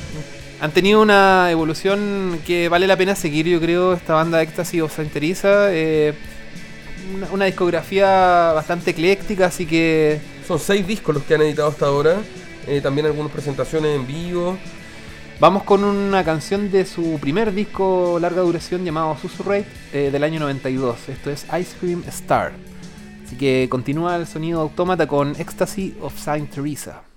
Han 0.61 0.71
tenido 0.71 1.01
una 1.01 1.49
evolución 1.51 2.39
que 2.45 2.69
vale 2.69 2.87
la 2.87 2.97
pena 2.97 3.15
seguir, 3.15 3.45
yo 3.47 3.59
creo, 3.61 3.93
esta 3.93 4.13
banda 4.13 4.41
Ecstasy 4.41 4.81
of 4.81 4.97
eh, 4.99 6.13
una, 7.15 7.27
una 7.31 7.45
discografía 7.45 8.51
bastante 8.53 8.91
ecléctica, 8.91 9.45
así 9.47 9.65
que 9.65 10.19
Son 10.47 10.59
seis 10.59 10.85
discos 10.87 11.15
los 11.15 11.23
que 11.23 11.35
han 11.35 11.41
editado 11.43 11.69
hasta 11.69 11.85
ahora, 11.85 12.17
eh, 12.69 12.81
también 12.81 13.07
algunas 13.07 13.31
presentaciones 13.31 13.95
en 13.95 14.05
vivo. 14.05 14.57
vamos 15.39 15.63
con 15.63 15.83
una 15.83 16.23
canción 16.23 16.69
de 16.71 16.85
su 16.85 17.17
primer 17.19 17.51
disco 17.51 18.19
larga 18.21 18.41
duración 18.41 18.85
llamado 18.85 19.17
Susurrate 19.17 19.65
eh, 19.91 20.09
del 20.11 20.23
año 20.23 20.39
92. 20.39 21.09
Esto 21.09 21.31
es 21.31 21.45
Ice 21.59 21.75
Cream 21.79 22.03
Star. 22.07 22.51
Así 23.25 23.35
que 23.35 23.67
continúa 23.69 24.15
el 24.15 24.27
sonido 24.27 24.61
autómata 24.61 25.07
con 25.07 25.35
Ecstasy 25.39 25.97
of 26.01 26.17
Saint 26.19 26.51
Teresa. 26.51 27.08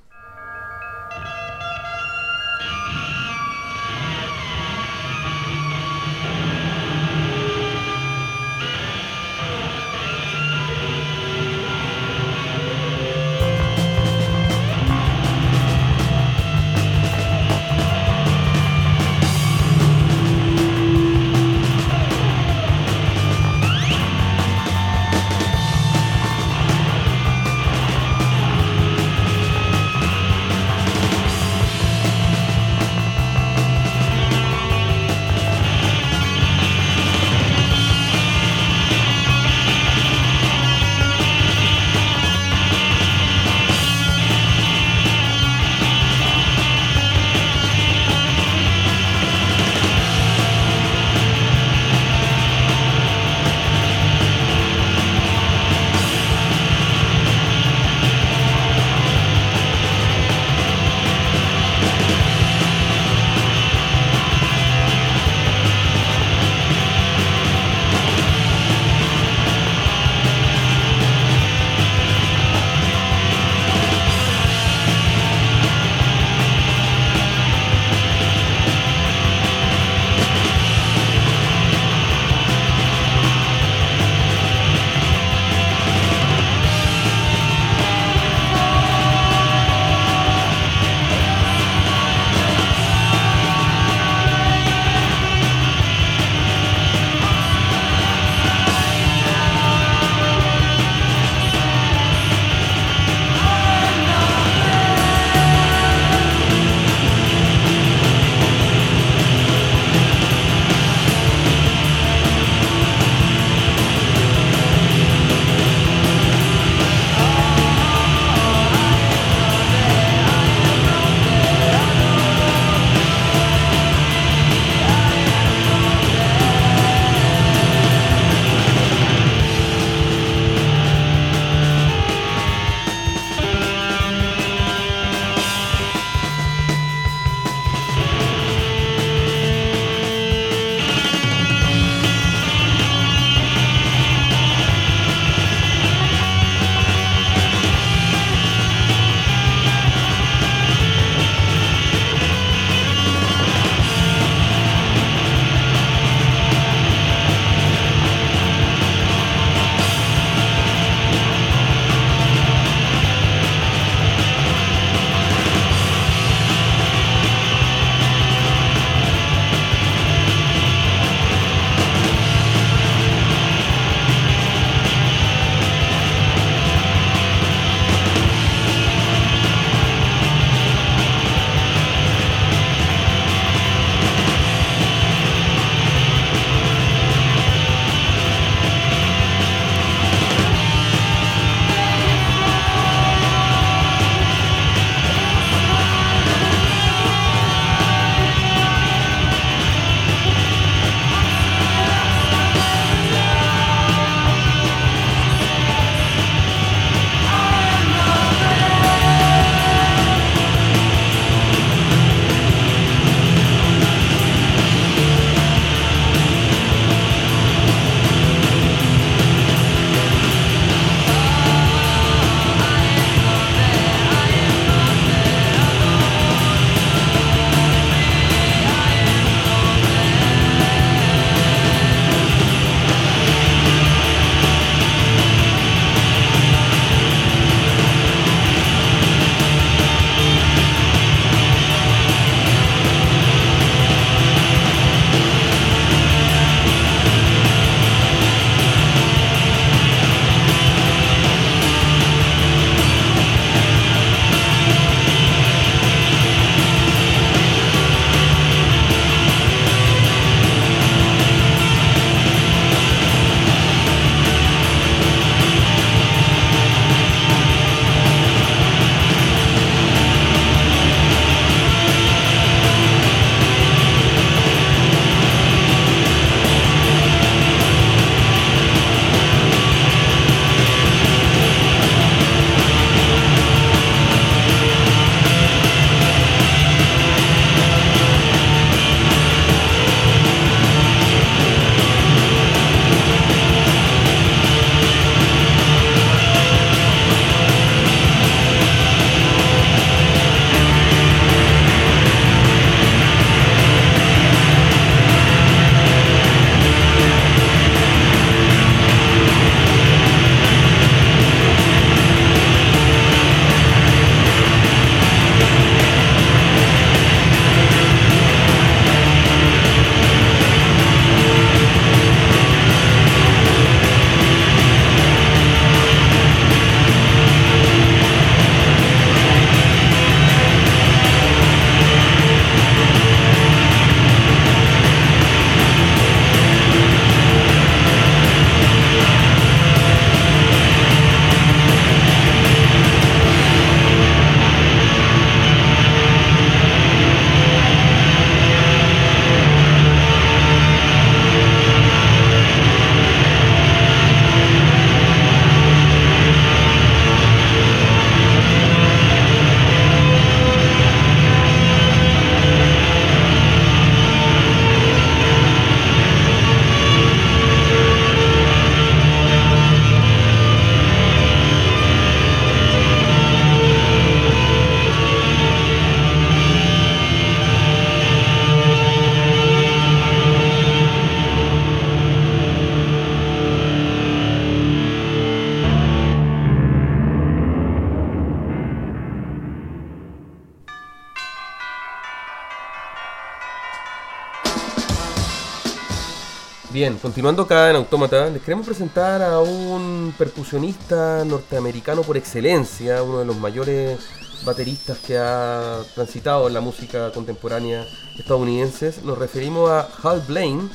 Continuando 397.00 397.42
acá 397.42 397.70
en 397.70 397.76
Autómata, 397.76 398.28
les 398.28 398.42
queremos 398.42 398.66
presentar 398.66 399.22
a 399.22 399.38
un 399.40 400.12
percusionista 400.18 401.24
norteamericano 401.24 402.02
por 402.02 402.16
excelencia, 402.16 403.02
uno 403.02 403.20
de 403.20 403.24
los 403.24 403.36
mayores 403.36 403.98
bateristas 404.44 404.98
que 404.98 405.16
ha 405.16 405.78
transitado 405.94 406.48
en 406.48 406.54
la 406.54 406.60
música 406.60 407.12
contemporánea 407.12 407.86
estadounidense. 408.18 408.94
Nos 409.04 409.16
referimos 409.16 409.70
a 409.70 409.88
Hal 410.02 410.22
Blaine, 410.26 410.68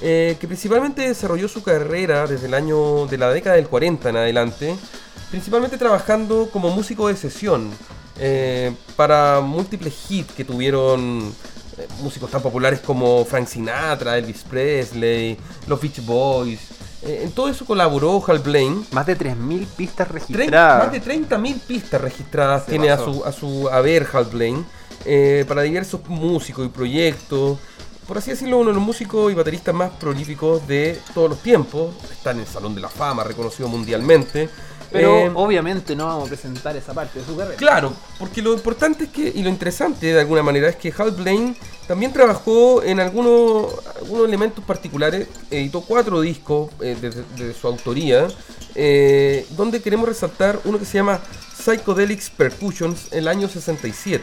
eh, 0.00 0.36
que 0.40 0.46
principalmente 0.46 1.02
desarrolló 1.08 1.48
su 1.48 1.62
carrera 1.62 2.26
desde 2.26 2.46
el 2.46 2.54
año 2.54 3.06
de 3.06 3.18
la 3.18 3.30
década 3.30 3.56
del 3.56 3.68
40 3.68 4.10
en 4.10 4.16
adelante, 4.16 4.76
principalmente 5.30 5.76
trabajando 5.76 6.48
como 6.52 6.70
músico 6.70 7.08
de 7.08 7.16
sesión 7.16 7.70
eh, 8.20 8.74
para 8.96 9.40
múltiples 9.40 9.94
hits 10.10 10.32
que 10.32 10.44
tuvieron 10.44 11.32
músicos 12.00 12.30
tan 12.30 12.42
populares 12.42 12.80
como 12.80 13.24
Frank 13.24 13.46
Sinatra, 13.46 14.16
Elvis 14.18 14.42
Presley, 14.42 15.36
los 15.66 15.80
Beach 15.80 16.04
Boys. 16.04 16.60
Eh, 17.02 17.20
en 17.24 17.32
todo 17.32 17.48
eso 17.48 17.64
colaboró 17.64 18.22
Hal 18.26 18.40
Blaine. 18.40 18.82
Más 18.92 19.06
de 19.06 19.16
3.000 19.16 19.66
pistas 19.76 20.08
registradas. 20.08 20.84
más 20.84 20.92
de 20.92 21.02
30.000 21.02 21.60
pistas 21.60 22.00
registradas 22.00 22.64
Se 22.64 22.70
tiene 22.70 22.90
a 22.90 22.98
su, 22.98 23.24
a 23.24 23.32
su 23.32 23.68
haber 23.68 24.06
Hal 24.12 24.24
Blaine 24.24 24.64
eh, 25.04 25.44
para 25.46 25.62
diversos 25.62 26.00
músicos 26.08 26.66
y 26.66 26.68
proyectos. 26.68 27.58
Por 28.06 28.18
así 28.18 28.30
decirlo, 28.30 28.58
uno 28.58 28.70
de 28.70 28.74
los 28.74 28.82
músicos 28.82 29.30
y 29.30 29.34
bateristas 29.34 29.74
más 29.74 29.90
prolíficos 29.90 30.66
de 30.66 30.98
todos 31.14 31.30
los 31.30 31.42
tiempos. 31.42 31.94
Está 32.10 32.30
en 32.32 32.40
el 32.40 32.46
Salón 32.46 32.74
de 32.74 32.80
la 32.80 32.88
Fama, 32.88 33.22
reconocido 33.22 33.68
mundialmente. 33.68 34.48
Pero 34.90 35.18
Eh, 35.18 35.30
obviamente 35.34 35.94
no 35.94 36.06
vamos 36.06 36.26
a 36.26 36.28
presentar 36.28 36.76
esa 36.76 36.94
parte 36.94 37.18
de 37.18 37.24
su 37.24 37.36
carrera. 37.36 37.56
Claro, 37.56 37.92
porque 38.18 38.40
lo 38.42 38.54
importante 38.54 39.04
es 39.04 39.10
que, 39.10 39.32
y 39.34 39.42
lo 39.42 39.50
interesante 39.50 40.06
de 40.06 40.20
alguna 40.20 40.42
manera, 40.42 40.68
es 40.68 40.76
que 40.76 40.92
Hal 40.96 41.10
Blaine 41.12 41.54
también 41.86 42.12
trabajó 42.12 42.82
en 42.82 43.00
algunos, 43.00 43.74
algunos 43.96 44.26
elementos 44.26 44.64
particulares, 44.64 45.28
editó 45.50 45.80
cuatro 45.82 46.20
discos 46.20 46.70
eh, 46.80 46.96
de, 47.00 47.10
de 47.44 47.54
su 47.54 47.66
autoría, 47.66 48.28
eh, 48.74 49.46
donde 49.50 49.80
queremos 49.82 50.08
resaltar 50.08 50.60
uno 50.64 50.78
que 50.78 50.84
se 50.84 50.98
llama 50.98 51.20
Psychedelics 51.58 52.30
Percussions 52.30 53.08
el 53.12 53.26
año 53.28 53.48
67, 53.48 54.22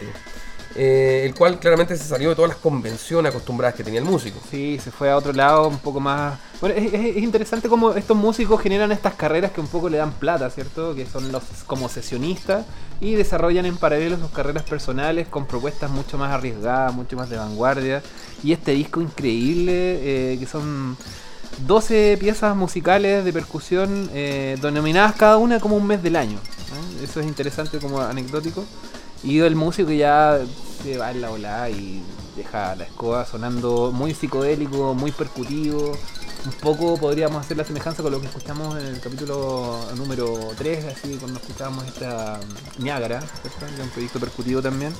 eh, 0.75 1.23
el 1.25 1.33
cual 1.33 1.59
claramente 1.59 1.95
se 1.97 2.03
salió 2.03 2.29
de 2.29 2.35
todas 2.35 2.49
las 2.49 2.57
convenciones 2.57 3.29
acostumbradas 3.31 3.75
que 3.75 3.83
tenía 3.83 3.99
el 3.99 4.05
músico. 4.05 4.39
Sí, 4.49 4.77
se 4.83 4.91
fue 4.91 5.09
a 5.09 5.17
otro 5.17 5.31
lado, 5.33 5.67
un 5.69 5.79
poco 5.79 5.99
más... 5.99 6.37
Bueno, 6.61 6.75
es, 6.75 6.93
es- 6.93 7.15
es 7.17 7.23
interesante 7.23 7.69
cómo 7.69 7.93
estos 7.93 8.15
músicos 8.17 8.61
generan 8.61 8.91
estas 8.91 9.13
carreras 9.15 9.51
que 9.51 9.61
un 9.61 9.67
poco 9.67 9.89
le 9.89 9.97
dan 9.97 10.11
plata, 10.13 10.49
¿cierto? 10.49 10.93
Que 10.95 11.05
son 11.05 11.31
los 11.31 11.43
como 11.65 11.87
sesionistas 11.89 12.65
y 12.99 13.13
desarrollan 13.15 13.65
en 13.65 13.77
paralelo 13.77 14.17
sus 14.17 14.31
carreras 14.31 14.63
personales 14.63 15.27
con 15.27 15.45
propuestas 15.45 15.89
mucho 15.91 16.17
más 16.17 16.31
arriesgadas, 16.31 16.93
mucho 16.93 17.15
más 17.15 17.29
de 17.29 17.37
vanguardia. 17.37 18.01
Y 18.43 18.51
este 18.53 18.71
disco 18.71 19.01
increíble, 19.01 20.33
eh, 20.33 20.37
que 20.39 20.45
son 20.45 20.97
12 21.65 22.17
piezas 22.19 22.55
musicales 22.55 23.23
de 23.23 23.31
percusión 23.33 24.09
eh, 24.13 24.57
denominadas 24.61 25.15
cada 25.15 25.37
una 25.37 25.59
como 25.59 25.77
un 25.77 25.87
mes 25.87 26.03
del 26.03 26.15
año. 26.17 26.37
Eso 27.03 27.19
es 27.19 27.25
interesante 27.27 27.77
como 27.79 28.01
anecdótico. 28.01 28.65
Y 29.23 29.39
el 29.39 29.55
músico 29.55 29.91
ya 29.91 30.39
se 30.83 30.97
va 30.97 31.11
en 31.11 31.21
la 31.21 31.29
volada 31.29 31.69
y 31.69 32.03
deja 32.35 32.75
la 32.75 32.83
escoba 32.83 33.25
sonando 33.25 33.91
muy 33.91 34.13
psicodélico, 34.13 34.93
muy 34.93 35.11
percutivo. 35.11 35.93
Un 36.45 36.51
poco 36.61 36.97
podríamos 36.97 37.43
hacer 37.43 37.57
la 37.57 37.65
semejanza 37.65 38.03
con 38.03 38.11
lo 38.11 38.21
que 38.21 38.27
escuchamos 38.27 38.77
en 38.79 38.85
el 38.85 38.99
capítulo 38.99 39.79
número 39.95 40.51
3, 40.55 40.85
así 40.85 41.15
cuando 41.15 41.39
escuchábamos 41.39 41.85
esta 41.87 42.39
mm, 42.77 42.83
Niágara. 42.83 43.19
Que 43.41 43.47
es 43.47 43.79
un 43.81 43.89
proyecto 43.89 44.19
percutivo 44.19 44.61
también. 44.61 44.93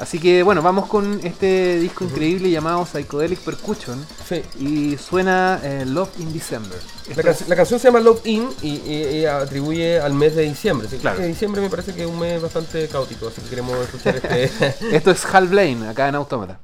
Así 0.00 0.18
que 0.18 0.42
bueno, 0.42 0.60
vamos 0.62 0.86
con 0.88 1.20
este 1.24 1.78
disco 1.78 2.04
increíble 2.04 2.50
llamado 2.50 2.84
Psychedelic 2.84 3.38
Percussion. 3.40 4.04
Y 4.58 4.96
suena 4.96 5.60
eh, 5.62 5.84
Love 5.86 6.10
in 6.18 6.32
December. 6.32 6.78
La, 7.14 7.22
can- 7.22 7.32
es- 7.32 7.48
la 7.48 7.56
canción 7.56 7.78
se 7.78 7.88
llama 7.88 8.00
Love 8.00 8.26
In 8.26 8.48
y, 8.62 8.68
y- 8.76 9.18
y 9.20 9.24
atribuye 9.26 10.00
al 10.00 10.14
mes 10.14 10.34
de 10.34 10.42
diciembre. 10.42 10.88
Sí, 10.90 10.98
Claro. 10.98 11.18
que 11.18 11.26
diciembre 11.26 11.60
me 11.60 11.70
parece 11.70 11.92
que 11.94 12.02
es 12.02 12.08
un 12.08 12.18
mes 12.18 12.40
bastante 12.42 12.88
caótico, 12.88 13.28
así 13.28 13.40
que 13.42 13.48
queremos 13.50 13.78
escuchar 13.78 14.16
este. 14.16 14.44
Esto 14.96 15.10
es 15.10 15.24
Hal 15.26 15.48
Blaine, 15.48 15.88
acá 15.88 16.08
en 16.08 16.14
Autómata. 16.16 16.60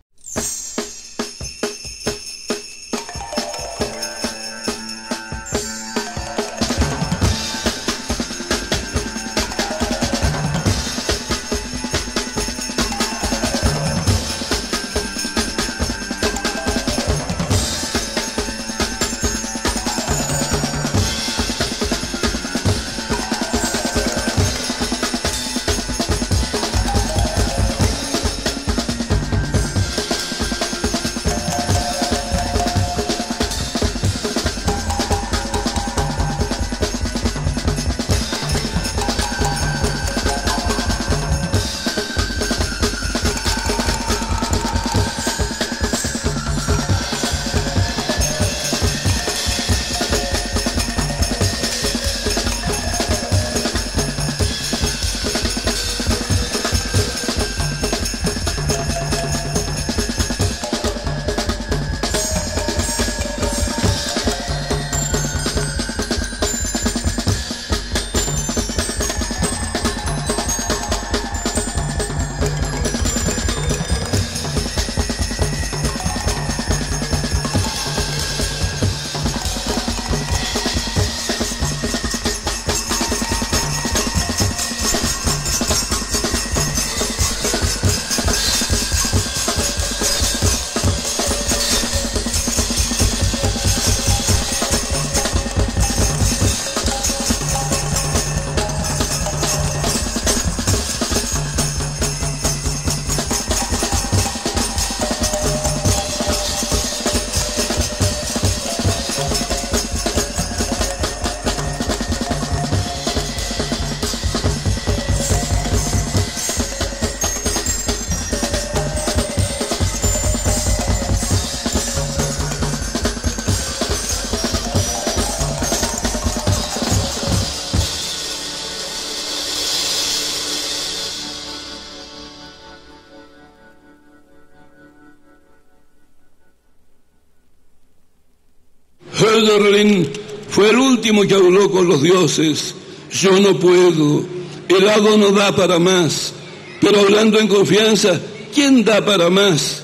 Hölderlin 139.60 140.08
fue 140.48 140.70
el 140.70 140.76
último 140.76 141.22
que 141.22 141.34
habló 141.34 141.70
con 141.70 141.86
los 141.88 142.02
dioses. 142.02 142.74
Yo 143.12 143.38
no 143.40 143.58
puedo, 143.58 144.24
el 144.68 144.88
hado 144.88 145.16
no 145.16 145.30
da 145.30 145.54
para 145.54 145.78
más. 145.78 146.32
Pero 146.80 147.00
hablando 147.00 147.38
en 147.38 147.48
confianza, 147.48 148.20
¿quién 148.54 148.84
da 148.84 149.04
para 149.04 149.28
más? 149.28 149.82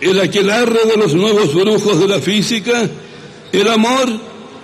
El 0.00 0.18
aquelarre 0.20 0.80
de 0.86 0.96
los 0.96 1.14
nuevos 1.14 1.54
brujos 1.54 2.00
de 2.00 2.08
la 2.08 2.20
física, 2.20 2.88
el 3.52 3.68
amor, 3.68 4.08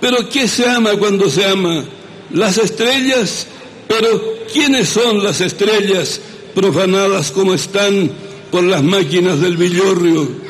pero 0.00 0.28
¿qué 0.28 0.48
se 0.48 0.68
ama 0.68 0.96
cuando 0.96 1.30
se 1.30 1.44
ama? 1.44 1.84
Las 2.32 2.58
estrellas, 2.58 3.46
pero 3.86 4.38
¿quiénes 4.52 4.88
son 4.88 5.22
las 5.22 5.40
estrellas 5.40 6.20
profanadas 6.54 7.30
como 7.30 7.54
están 7.54 8.10
por 8.50 8.64
las 8.64 8.82
máquinas 8.82 9.40
del 9.40 9.56
villorrio? 9.56 10.47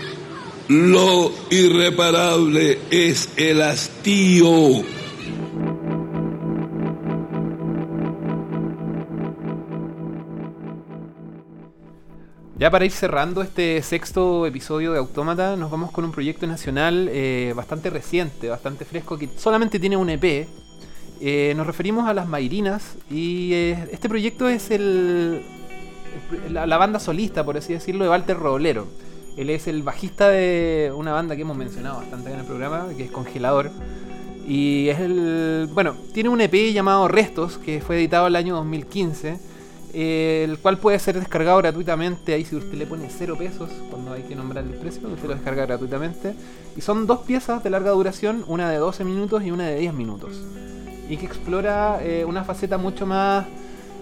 Lo 0.69 1.33
irreparable 1.51 2.79
es 2.91 3.31
el 3.39 3.63
hastío. 3.63 4.85
Ya 12.59 12.71
para 12.71 12.85
ir 12.85 12.91
cerrando 12.91 13.41
este 13.41 13.81
sexto 13.81 14.45
episodio 14.45 14.93
de 14.93 14.99
Autómata, 14.99 15.57
nos 15.57 15.71
vamos 15.71 15.91
con 15.91 16.05
un 16.05 16.13
proyecto 16.13 16.47
nacional 16.47 17.09
eh, 17.11 17.55
bastante 17.57 17.89
reciente, 17.89 18.51
bastante 18.51 18.85
fresco, 18.85 19.17
que 19.17 19.31
solamente 19.39 19.81
tiene 19.81 19.97
un 19.97 20.11
EP. 20.11 20.47
Eh, 21.23 21.55
nos 21.57 21.67
referimos 21.67 22.07
a 22.07 22.13
las 22.13 22.29
Mairinas 22.29 22.97
y 23.11 23.55
eh, 23.55 23.89
este 23.91 24.11
proyecto 24.11 24.47
es 24.51 24.71
el, 24.71 25.41
la, 26.51 26.67
la 26.67 26.77
banda 26.77 27.01
solista, 27.01 27.43
por 27.43 27.57
así 27.57 27.73
decirlo, 27.73 28.05
de 28.05 28.11
Walter 28.11 28.37
Roblero. 28.37 29.08
Él 29.39 29.51
es 29.51 29.69
el 29.69 29.85
bajista 29.85 30.29
de 30.29 30.93
una 30.95 31.13
banda 31.13 31.37
que 31.37 31.43
hemos 31.43 31.57
mencionado 31.57 31.99
bastante 31.99 32.33
en 32.33 32.41
el 32.41 32.45
programa, 32.45 32.89
que 32.97 33.05
es 33.05 33.11
Congelador. 33.11 33.71
Y 34.49 34.89
es 34.89 34.99
el. 34.99 35.69
Bueno, 35.73 35.95
tiene 36.13 36.29
un 36.29 36.41
EP 36.41 36.73
llamado 36.73 37.07
Restos, 37.07 37.57
que 37.59 37.81
fue 37.81 37.97
editado 37.99 38.27
el 38.27 38.35
año 38.35 38.57
2015. 38.57 39.39
eh, 39.95 40.45
el 40.45 40.59
cual 40.59 40.79
puede 40.79 40.99
ser 40.99 41.19
descargado 41.19 41.59
gratuitamente. 41.59 42.35
Ahí, 42.35 42.45
si 42.45 42.57
usted 42.57 42.75
le 42.75 42.87
pone 42.87 43.09
0 43.11 43.37
pesos, 43.39 43.71
cuando 43.91 44.13
hay 44.13 44.23
que 44.23 44.35
nombrar 44.35 44.65
el 44.65 44.75
precio, 44.75 45.07
usted 45.09 45.29
lo 45.29 45.35
descarga 45.35 45.67
gratuitamente. 45.67 46.35
Y 46.77 46.81
son 46.81 47.07
dos 47.07 47.21
piezas 47.21 47.63
de 47.63 47.71
larga 47.71 47.93
duración: 47.93 48.45
una 48.49 48.71
de 48.71 48.79
12 48.79 49.05
minutos 49.05 49.45
y 49.45 49.51
una 49.51 49.67
de 49.69 49.79
10 49.79 49.95
minutos. 49.95 50.33
Y 51.09 51.17
que 51.17 51.27
explora 51.27 52.01
eh, 52.03 52.25
una 52.25 52.45
faceta 52.45 52.77
mucho 52.77 53.07
más 53.07 53.47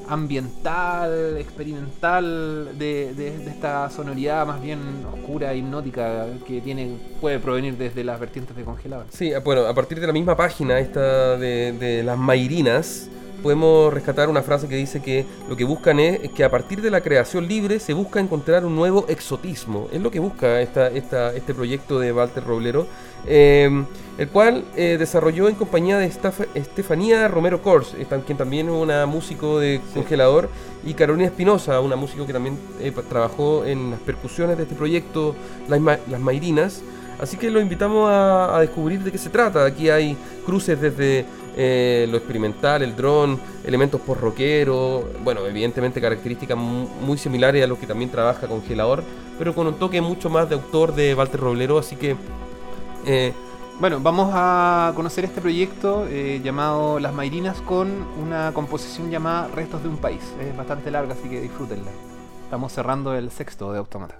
ambiental, 0.09 1.37
experimental 1.39 2.79
de, 2.79 3.35
esta 3.47 3.91
sonoridad 3.91 4.47
más 4.47 4.63
bien 4.63 4.79
oscura, 5.13 5.55
hipnótica 5.55 6.27
que 6.47 6.61
tiene 6.61 6.99
puede 7.21 7.39
provenir 7.39 7.77
desde 7.77 8.05
las 8.05 8.21
vertientes 8.21 8.57
de 8.57 8.65
congelador. 8.65 9.07
Sí, 9.11 9.33
ah, 9.33 9.41
bueno, 9.41 9.67
a 9.67 9.75
partir 9.75 10.01
de 10.01 10.07
la 10.07 10.13
misma 10.13 10.37
página 10.37 10.79
esta 10.79 11.37
de, 11.37 11.73
de 11.73 12.03
las 12.03 12.19
Mairinas, 12.19 13.09
podemos 13.47 13.95
rescatar 13.95 14.29
una 14.29 14.43
frase 14.43 14.67
que 14.67 14.75
dice 14.75 15.01
que 15.01 15.25
lo 15.49 15.55
que 15.57 15.63
buscan 15.63 16.01
es 16.01 16.33
que 16.33 16.43
a 16.43 16.51
partir 16.51 16.83
de 16.83 16.91
la 16.91 17.01
creación 17.01 17.47
libre 17.47 17.79
se 17.79 17.95
busca 17.95 18.19
encontrar 18.19 18.65
un 18.65 18.75
nuevo 18.75 19.07
exotismo. 19.09 19.87
Es 19.93 20.01
lo 20.03 20.11
que 20.11 20.19
busca 20.19 20.61
esta, 20.61 20.89
esta, 20.89 21.33
este 21.33 21.55
proyecto 21.55 22.01
de 22.01 22.13
Walter 22.13 22.43
Roblero, 22.43 22.89
eh, 23.25 23.71
el 24.19 24.29
cual 24.31 24.65
eh, 24.75 24.97
desarrolló 24.99 25.49
en 25.49 25.55
compañía 25.55 25.97
de 25.97 26.11
Estaf- 26.11 26.49
Estefanía 26.57 27.29
Romero 27.29 27.63
Kors, 27.63 27.95
eh, 27.95 28.05
quien 28.27 28.37
también 28.37 28.67
es 28.67 28.75
una 28.75 29.07
músico 29.07 29.61
de 29.61 29.81
congelador, 29.95 30.49
y 30.85 30.95
Carolina 30.95 31.27
Espinosa, 31.27 31.79
una 31.79 31.95
músico 31.95 32.27
que 32.27 32.33
también 32.33 32.59
eh, 32.81 32.93
trabajó 33.09 33.65
en 33.65 33.93
las 33.93 34.01
percusiones 34.01 34.57
de 34.57 34.65
este 34.65 34.75
proyecto, 34.75 35.37
Las, 35.69 35.79
Ma- 35.79 36.01
Las 36.11 36.19
Mairinas. 36.21 36.83
Así 37.21 37.39
que 37.39 37.49
lo 37.51 37.61
invitamos 37.61 38.11
a, 38.11 38.57
a 38.57 38.61
descubrir 38.61 39.01
de 39.05 39.11
qué 39.11 39.17
se 39.17 39.31
trata. 39.31 39.65
Aquí 39.65 39.89
hay 39.89 40.17
cruces 40.45 40.79
desde 40.79 41.25
eh, 41.57 42.07
lo 42.11 42.17
experimental, 42.19 42.83
el 42.83 42.95
dron, 42.95 43.41
elementos 43.65 44.01
por 44.01 44.21
rockero, 44.21 45.09
bueno, 45.25 45.45
evidentemente 45.47 46.01
características 46.01 46.57
mu- 46.57 46.87
muy 47.01 47.19
similares 47.19 47.65
a 47.65 47.67
lo 47.67 47.79
que 47.81 47.87
también 47.87 48.11
trabaja 48.11 48.47
Congelador, 48.47 49.03
pero 49.39 49.55
con 49.55 49.67
un 49.67 49.75
toque 49.75 50.01
mucho 50.01 50.29
más 50.31 50.49
de 50.49 50.55
autor 50.57 50.95
de 50.95 51.15
Walter 51.15 51.41
Roblero, 51.41 51.79
así 51.79 51.97
que 51.97 52.17
eh, 53.07 53.33
Bueno, 53.79 54.01
vamos 54.01 54.31
a 54.33 54.93
conocer 54.97 55.25
este 55.27 55.41
proyecto 55.43 56.07
eh, 56.09 56.41
llamado 56.43 56.99
Las 56.99 57.13
Mairinas 57.13 57.61
con 57.61 58.07
una 58.23 58.53
composición 58.55 59.11
llamada 59.11 59.49
Restos 59.55 59.83
de 59.83 59.89
un 59.91 59.99
País. 59.99 60.23
Es 60.41 60.57
bastante 60.57 60.91
larga, 60.91 61.13
así 61.13 61.29
que 61.29 61.43
disfrútenla. 61.43 61.91
Estamos 62.45 62.73
cerrando 62.73 63.15
el 63.15 63.31
sexto 63.31 63.73
de 63.73 63.79
Automata. 63.79 64.17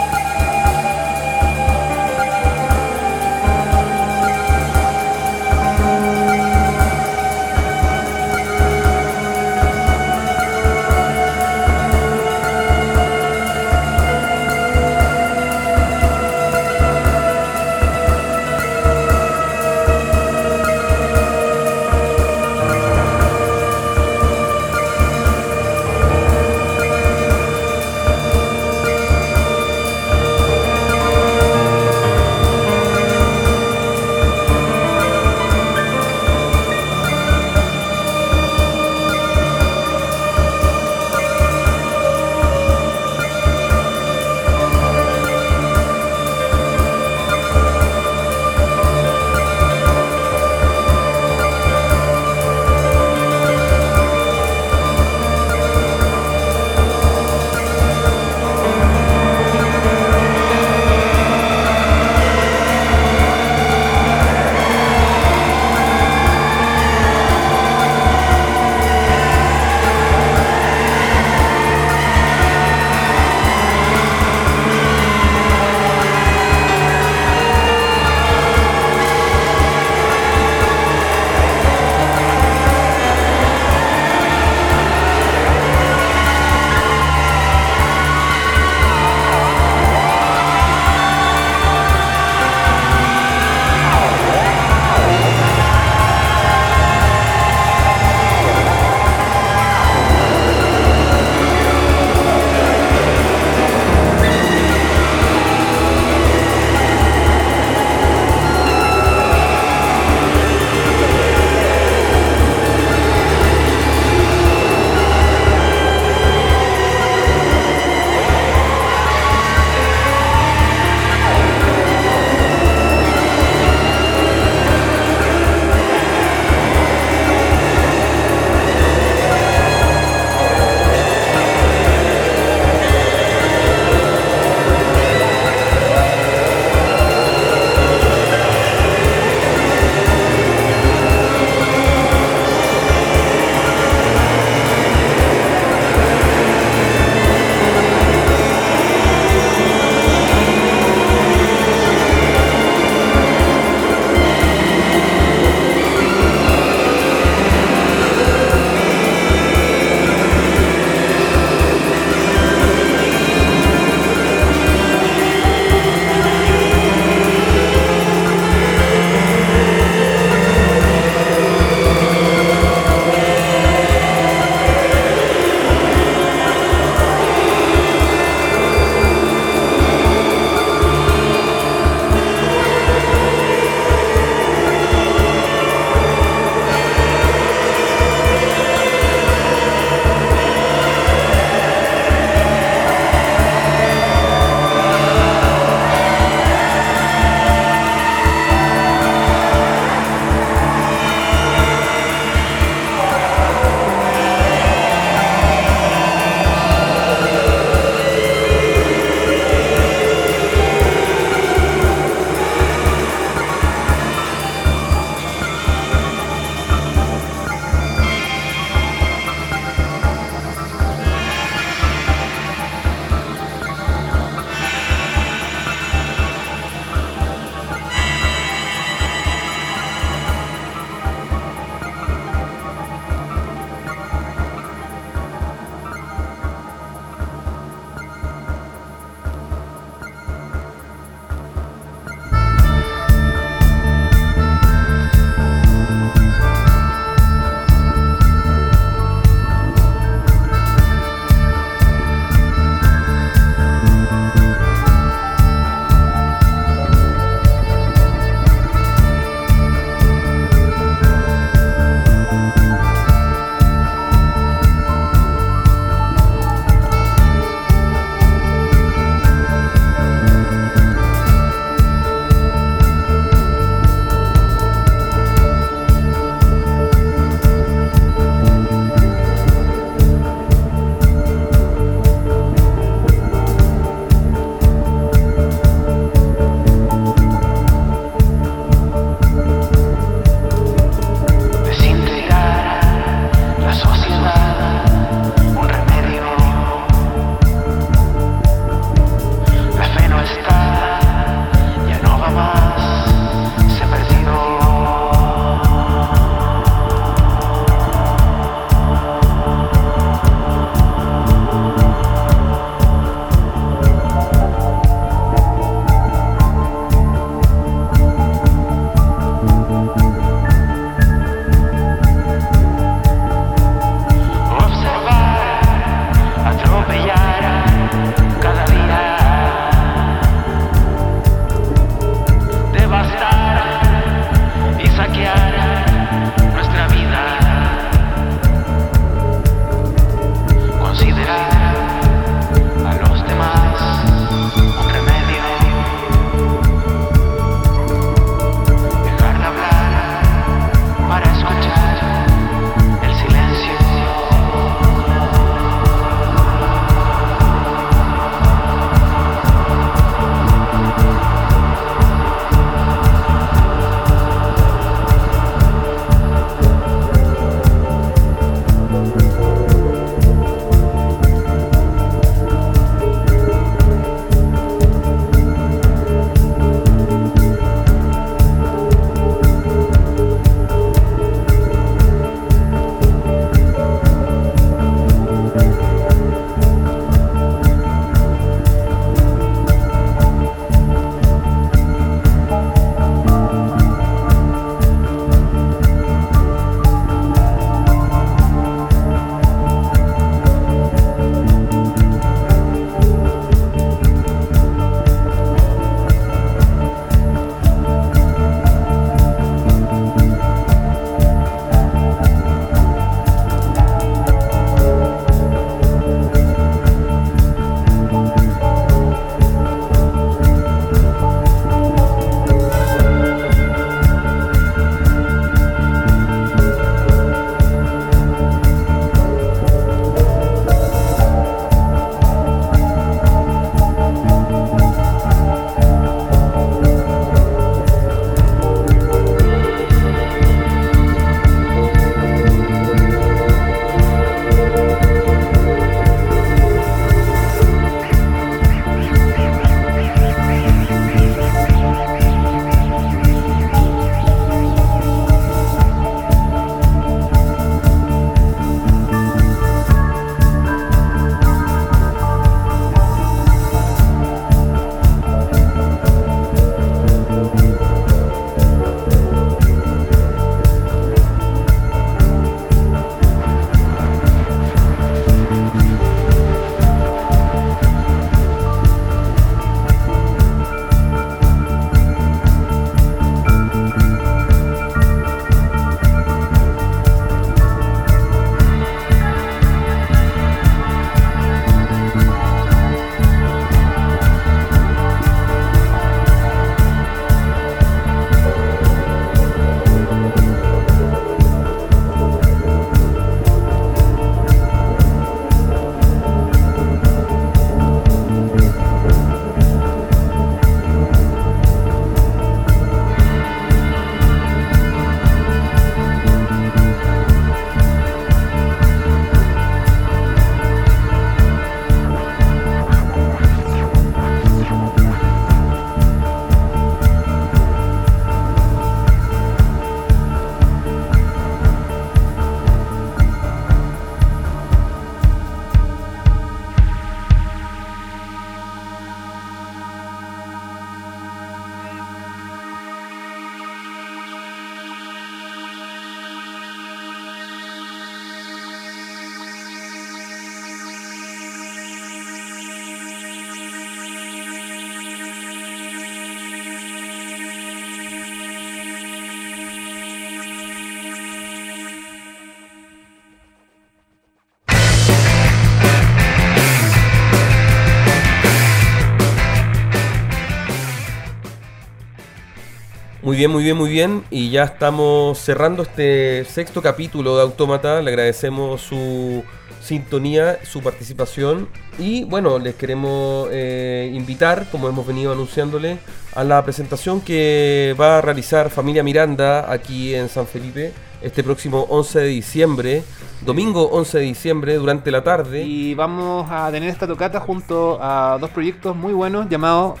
Bien, 573.38 573.52
muy 573.52 573.62
bien, 573.62 573.76
muy 573.76 573.88
bien. 573.88 574.24
Y 574.30 574.50
ya 574.50 574.64
estamos 574.64 575.38
cerrando 575.38 575.84
este 575.84 576.44
sexto 576.44 576.82
capítulo 576.82 577.36
de 577.36 577.42
Autómata. 577.42 578.02
Le 578.02 578.10
agradecemos 578.10 578.80
su 578.80 579.44
sintonía, 579.80 580.58
su 580.64 580.82
participación. 580.82 581.68
Y 582.00 582.24
bueno, 582.24 582.58
les 582.58 582.74
queremos 582.74 583.48
eh, 583.52 584.10
invitar, 584.12 584.66
como 584.72 584.88
hemos 584.88 585.06
venido 585.06 585.30
anunciándole, 585.30 585.98
a 586.34 586.42
la 586.42 586.64
presentación 586.64 587.20
que 587.20 587.94
va 587.98 588.18
a 588.18 588.20
realizar 588.22 588.70
Familia 588.70 589.04
Miranda 589.04 589.70
aquí 589.72 590.16
en 590.16 590.28
San 590.28 590.48
Felipe 590.48 590.92
este 591.22 591.44
próximo 591.44 591.86
11 591.90 592.18
de 592.18 592.26
diciembre, 592.26 593.02
domingo 593.42 593.88
11 593.90 594.18
de 594.18 594.24
diciembre, 594.24 594.74
durante 594.74 595.12
la 595.12 595.22
tarde. 595.22 595.62
Y 595.62 595.94
vamos 595.94 596.48
a 596.50 596.72
tener 596.72 596.88
esta 596.88 597.06
tocata 597.06 597.38
junto 597.38 597.98
a 598.02 598.36
dos 598.40 598.50
proyectos 598.50 598.96
muy 598.96 599.12
buenos 599.12 599.48
llamados. 599.48 600.00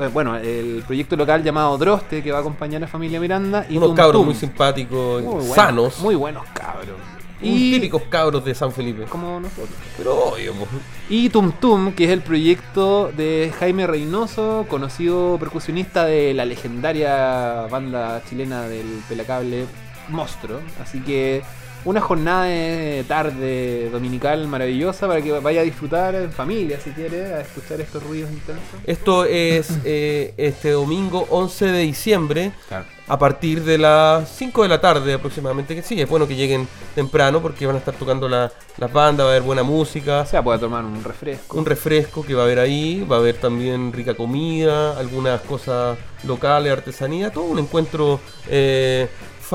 Eh, 0.00 0.08
Bueno, 0.12 0.36
el 0.36 0.82
proyecto 0.86 1.16
local 1.16 1.42
llamado 1.42 1.76
Droste, 1.78 2.22
que 2.22 2.30
va 2.32 2.38
a 2.38 2.40
acompañar 2.40 2.82
a 2.84 2.86
Familia 2.86 3.20
Miranda. 3.20 3.66
Y 3.68 3.76
Unos 3.76 3.90
Tum 3.90 3.96
cabros 3.96 4.20
Tum. 4.20 4.26
muy 4.26 4.34
simpáticos, 4.34 5.22
Muy 5.22 5.32
buenos, 5.34 5.54
sanos. 5.54 5.98
Muy 6.00 6.14
buenos 6.14 6.44
cabros. 6.52 6.96
Y 7.42 7.72
típicos 7.74 8.02
cabros 8.08 8.44
de 8.44 8.54
San 8.54 8.72
Felipe. 8.72 9.04
Como 9.04 9.38
nosotros. 9.40 9.68
Pero 9.98 10.14
obvio, 10.30 10.54
po. 10.54 10.66
Y 11.10 11.28
Tum 11.28 11.52
Tum, 11.52 11.92
que 11.92 12.04
es 12.04 12.10
el 12.10 12.22
proyecto 12.22 13.12
de 13.14 13.52
Jaime 13.58 13.86
Reynoso, 13.86 14.64
conocido 14.68 15.36
percusionista 15.38 16.06
de 16.06 16.32
la 16.32 16.46
legendaria 16.46 17.66
banda 17.70 18.22
chilena 18.28 18.62
del 18.62 18.86
Pelacable 19.08 19.66
Monstruo. 20.08 20.60
Así 20.80 21.00
que 21.00 21.42
una 21.84 22.00
jornada 22.00 22.44
de 22.44 23.04
tarde 23.06 23.90
dominical 23.90 24.46
maravillosa 24.48 25.06
para 25.06 25.20
que 25.20 25.32
vaya 25.32 25.60
a 25.60 25.64
disfrutar 25.64 26.14
en 26.14 26.32
familia, 26.32 26.80
si 26.80 26.90
quiere, 26.90 27.34
a 27.34 27.40
escuchar 27.40 27.80
estos 27.80 28.02
ruidos 28.02 28.30
intensos. 28.30 28.64
Esto 28.86 29.24
es 29.26 29.68
eh, 29.84 30.32
este 30.36 30.70
domingo 30.70 31.26
11 31.30 31.66
de 31.66 31.80
diciembre. 31.80 32.52
Claro. 32.68 32.86
A 33.06 33.18
partir 33.18 33.62
de 33.64 33.76
las 33.76 34.30
5 34.30 34.62
de 34.62 34.68
la 34.70 34.80
tarde 34.80 35.12
aproximadamente, 35.12 35.74
que 35.74 35.82
sí, 35.82 36.00
es 36.00 36.08
bueno 36.08 36.26
que 36.26 36.36
lleguen 36.36 36.66
temprano 36.94 37.42
porque 37.42 37.66
van 37.66 37.76
a 37.76 37.78
estar 37.78 37.92
tocando 37.94 38.30
la- 38.30 38.50
las 38.78 38.90
bandas, 38.90 39.26
va 39.26 39.28
a 39.28 39.32
haber 39.32 39.42
buena 39.42 39.62
música. 39.62 40.22
O 40.22 40.26
sea, 40.26 40.42
puede 40.42 40.58
tomar 40.58 40.86
un 40.86 41.04
refresco. 41.04 41.58
Un 41.58 41.66
refresco 41.66 42.24
que 42.24 42.34
va 42.34 42.42
a 42.42 42.44
haber 42.46 42.60
ahí, 42.60 43.04
va 43.04 43.16
a 43.16 43.18
haber 43.18 43.36
también 43.36 43.92
rica 43.92 44.14
comida, 44.14 44.98
algunas 44.98 45.42
cosas 45.42 45.98
locales, 46.26 46.72
artesanía, 46.72 47.30
todo 47.30 47.44
un 47.44 47.58
encuentro 47.58 48.20
eh, 48.48 49.06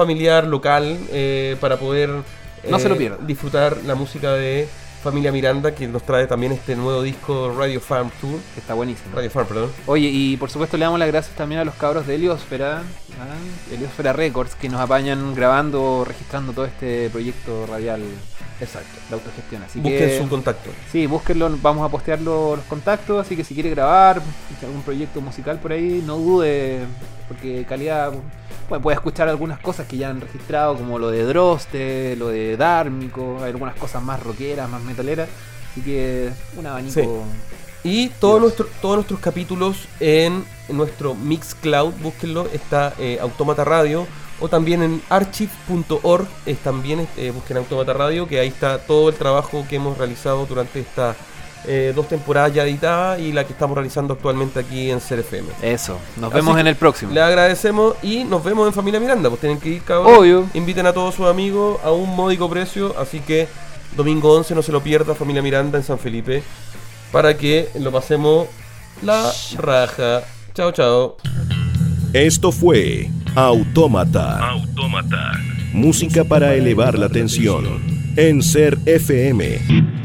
familiar, 0.04 0.48
local, 0.48 0.98
eh, 1.12 1.58
para 1.60 1.78
poder 1.78 2.10
No 2.70 2.80
se 2.80 2.88
lo 2.90 2.96
eh, 2.96 3.12
disfrutar 3.28 3.78
la 3.86 3.96
música 3.96 4.34
de 4.34 4.68
Familia 5.04 5.32
Miranda, 5.32 5.74
que 5.76 5.88
nos 5.88 6.04
trae 6.04 6.28
también 6.28 6.52
este 6.52 6.76
nuevo 6.76 7.02
disco 7.04 7.54
Radio 7.58 7.80
Farm 7.80 8.10
Tour. 8.22 8.40
Que 8.54 8.60
está 8.60 8.74
buenísimo. 8.74 9.16
Radio 9.16 9.30
Farm, 9.30 9.48
perdón. 9.48 9.72
Oye, 9.86 10.08
y 10.12 10.38
por 10.38 10.50
supuesto 10.50 10.78
le 10.78 10.84
damos 10.86 11.00
las 11.00 11.08
gracias 11.08 11.36
también 11.36 11.60
a 11.62 11.66
los 11.66 11.76
cabros 11.76 12.06
de 12.08 12.16
Heliosfera, 12.16 12.80
¿ah? 12.80 13.74
Heliosfera 13.74 14.12
Records, 14.14 14.56
que 14.56 14.68
nos 14.70 14.80
apañan 14.82 15.36
grabando, 15.36 16.04
registrando 16.08 16.52
todo 16.54 16.66
este 16.66 17.10
proyecto 17.10 17.66
radial 17.66 18.02
Exacto. 18.60 19.00
de 19.10 19.16
autogestión. 19.16 19.64
Así 19.64 19.80
Busquen 19.80 20.10
que, 20.10 20.18
su 20.18 20.28
contacto. 20.30 20.70
Sí, 20.92 21.08
búsquenlo, 21.08 21.50
vamos 21.62 21.86
a 21.88 21.90
postear 21.90 22.20
lo- 22.22 22.58
los 22.58 22.66
contactos, 22.66 23.26
así 23.26 23.38
que 23.38 23.44
si 23.46 23.54
quiere 23.54 23.70
grabar 23.70 24.22
si 24.60 24.66
algún 24.66 24.82
proyecto 24.82 25.22
musical 25.22 25.60
por 25.60 25.72
ahí, 25.72 26.04
no 26.06 26.18
dude, 26.18 26.80
porque 27.30 27.66
calidad, 27.70 28.12
bueno, 28.68 28.82
puede 28.82 28.96
escuchar 28.96 29.30
algunas 29.30 29.60
cosas 29.60 29.88
que 29.88 29.96
ya 29.96 30.10
han 30.10 30.20
registrado, 30.20 30.76
como 30.76 31.00
lo 31.00 31.10
de 31.10 31.24
Droste, 31.24 32.18
lo 32.18 32.28
de 32.28 32.58
Dármico, 32.58 33.38
hay 33.42 33.52
algunas 33.52 33.76
cosas 33.76 34.04
más 34.04 34.22
rockeras, 34.22 34.70
más 34.70 34.82
metaleras, 34.84 35.30
así 35.72 35.80
que 35.82 36.32
un 36.58 36.66
abanico... 36.68 36.94
Sí. 37.02 37.08
Y 37.82 38.10
todos, 38.20 38.42
nuestro- 38.42 38.68
todos 38.82 38.96
nuestros 38.98 39.22
capítulos 39.22 39.88
en 40.02 40.44
nuestro 40.68 41.16
Mixcloud, 41.16 41.94
búsquenlo, 42.02 42.48
está 42.52 42.94
eh, 43.00 43.20
Automata 43.22 43.64
Radio. 43.64 44.06
O 44.42 44.48
también 44.48 44.82
en 44.84 45.02
archive.org, 45.10 46.26
también 46.64 47.06
eh, 47.18 47.32
busquen 47.32 47.58
Automata 47.58 47.92
Radio, 47.94 48.26
que 48.26 48.40
ahí 48.40 48.48
está 48.48 48.78
todo 48.80 49.10
el 49.10 49.16
trabajo 49.16 49.66
que 49.70 49.76
hemos 49.78 49.98
realizado 49.98 50.46
durante 50.46 50.80
estas 50.80 51.16
eh, 51.66 51.94
dos 51.96 52.08
temporadas 52.08 52.54
ya 52.54 52.64
editadas 52.64 53.20
y 53.20 53.32
la 53.32 53.46
que 53.46 53.54
estamos 53.54 53.76
realizando 53.76 54.14
actualmente 54.14 54.60
aquí 54.60 54.90
en 54.90 55.00
CRFM. 55.00 55.48
Eso, 55.62 55.98
nos 56.18 56.32
Así 56.32 56.36
vemos 56.36 56.60
en 56.60 56.68
el 56.68 56.76
próximo. 56.76 57.12
Le 57.12 57.22
agradecemos 57.22 57.96
y 58.02 58.24
nos 58.24 58.44
vemos 58.44 58.68
en 58.68 58.74
Familia 58.74 59.00
Miranda. 59.00 59.30
Pues 59.30 59.42
tienen 59.42 59.60
que 59.60 59.70
ir, 59.70 59.82
cabrón. 59.84 60.16
Obvio. 60.16 60.46
Inviten 60.54 60.86
a 60.86 60.94
todos 60.94 61.16
sus 61.16 61.28
amigos 61.28 61.80
a 61.84 61.92
un 61.92 62.16
módico 62.16 62.50
precio. 62.50 62.96
Así 62.98 63.20
que 63.20 63.48
domingo 63.96 64.34
11 64.36 64.56
no 64.56 64.62
se 64.62 64.72
lo 64.72 64.82
pierda, 64.82 65.16
Familia 65.16 65.42
Miranda 65.42 65.78
en 65.78 65.84
San 65.84 66.00
Felipe. 66.00 66.44
Para 67.12 67.36
que 67.38 67.70
lo 67.80 67.92
pasemos 67.92 68.48
la 69.02 69.32
raja. 69.58 70.24
Chao, 70.54 70.72
chao. 70.72 71.18
Esto 72.14 72.52
fue 72.52 73.10
Autómata. 73.36 74.56
Música 75.74 76.24
para 76.24 76.56
elevar 76.56 76.98
la 76.98 77.10
tensión. 77.10 77.66
En 78.16 78.42
Ser 78.42 78.78
FM. 78.86 80.00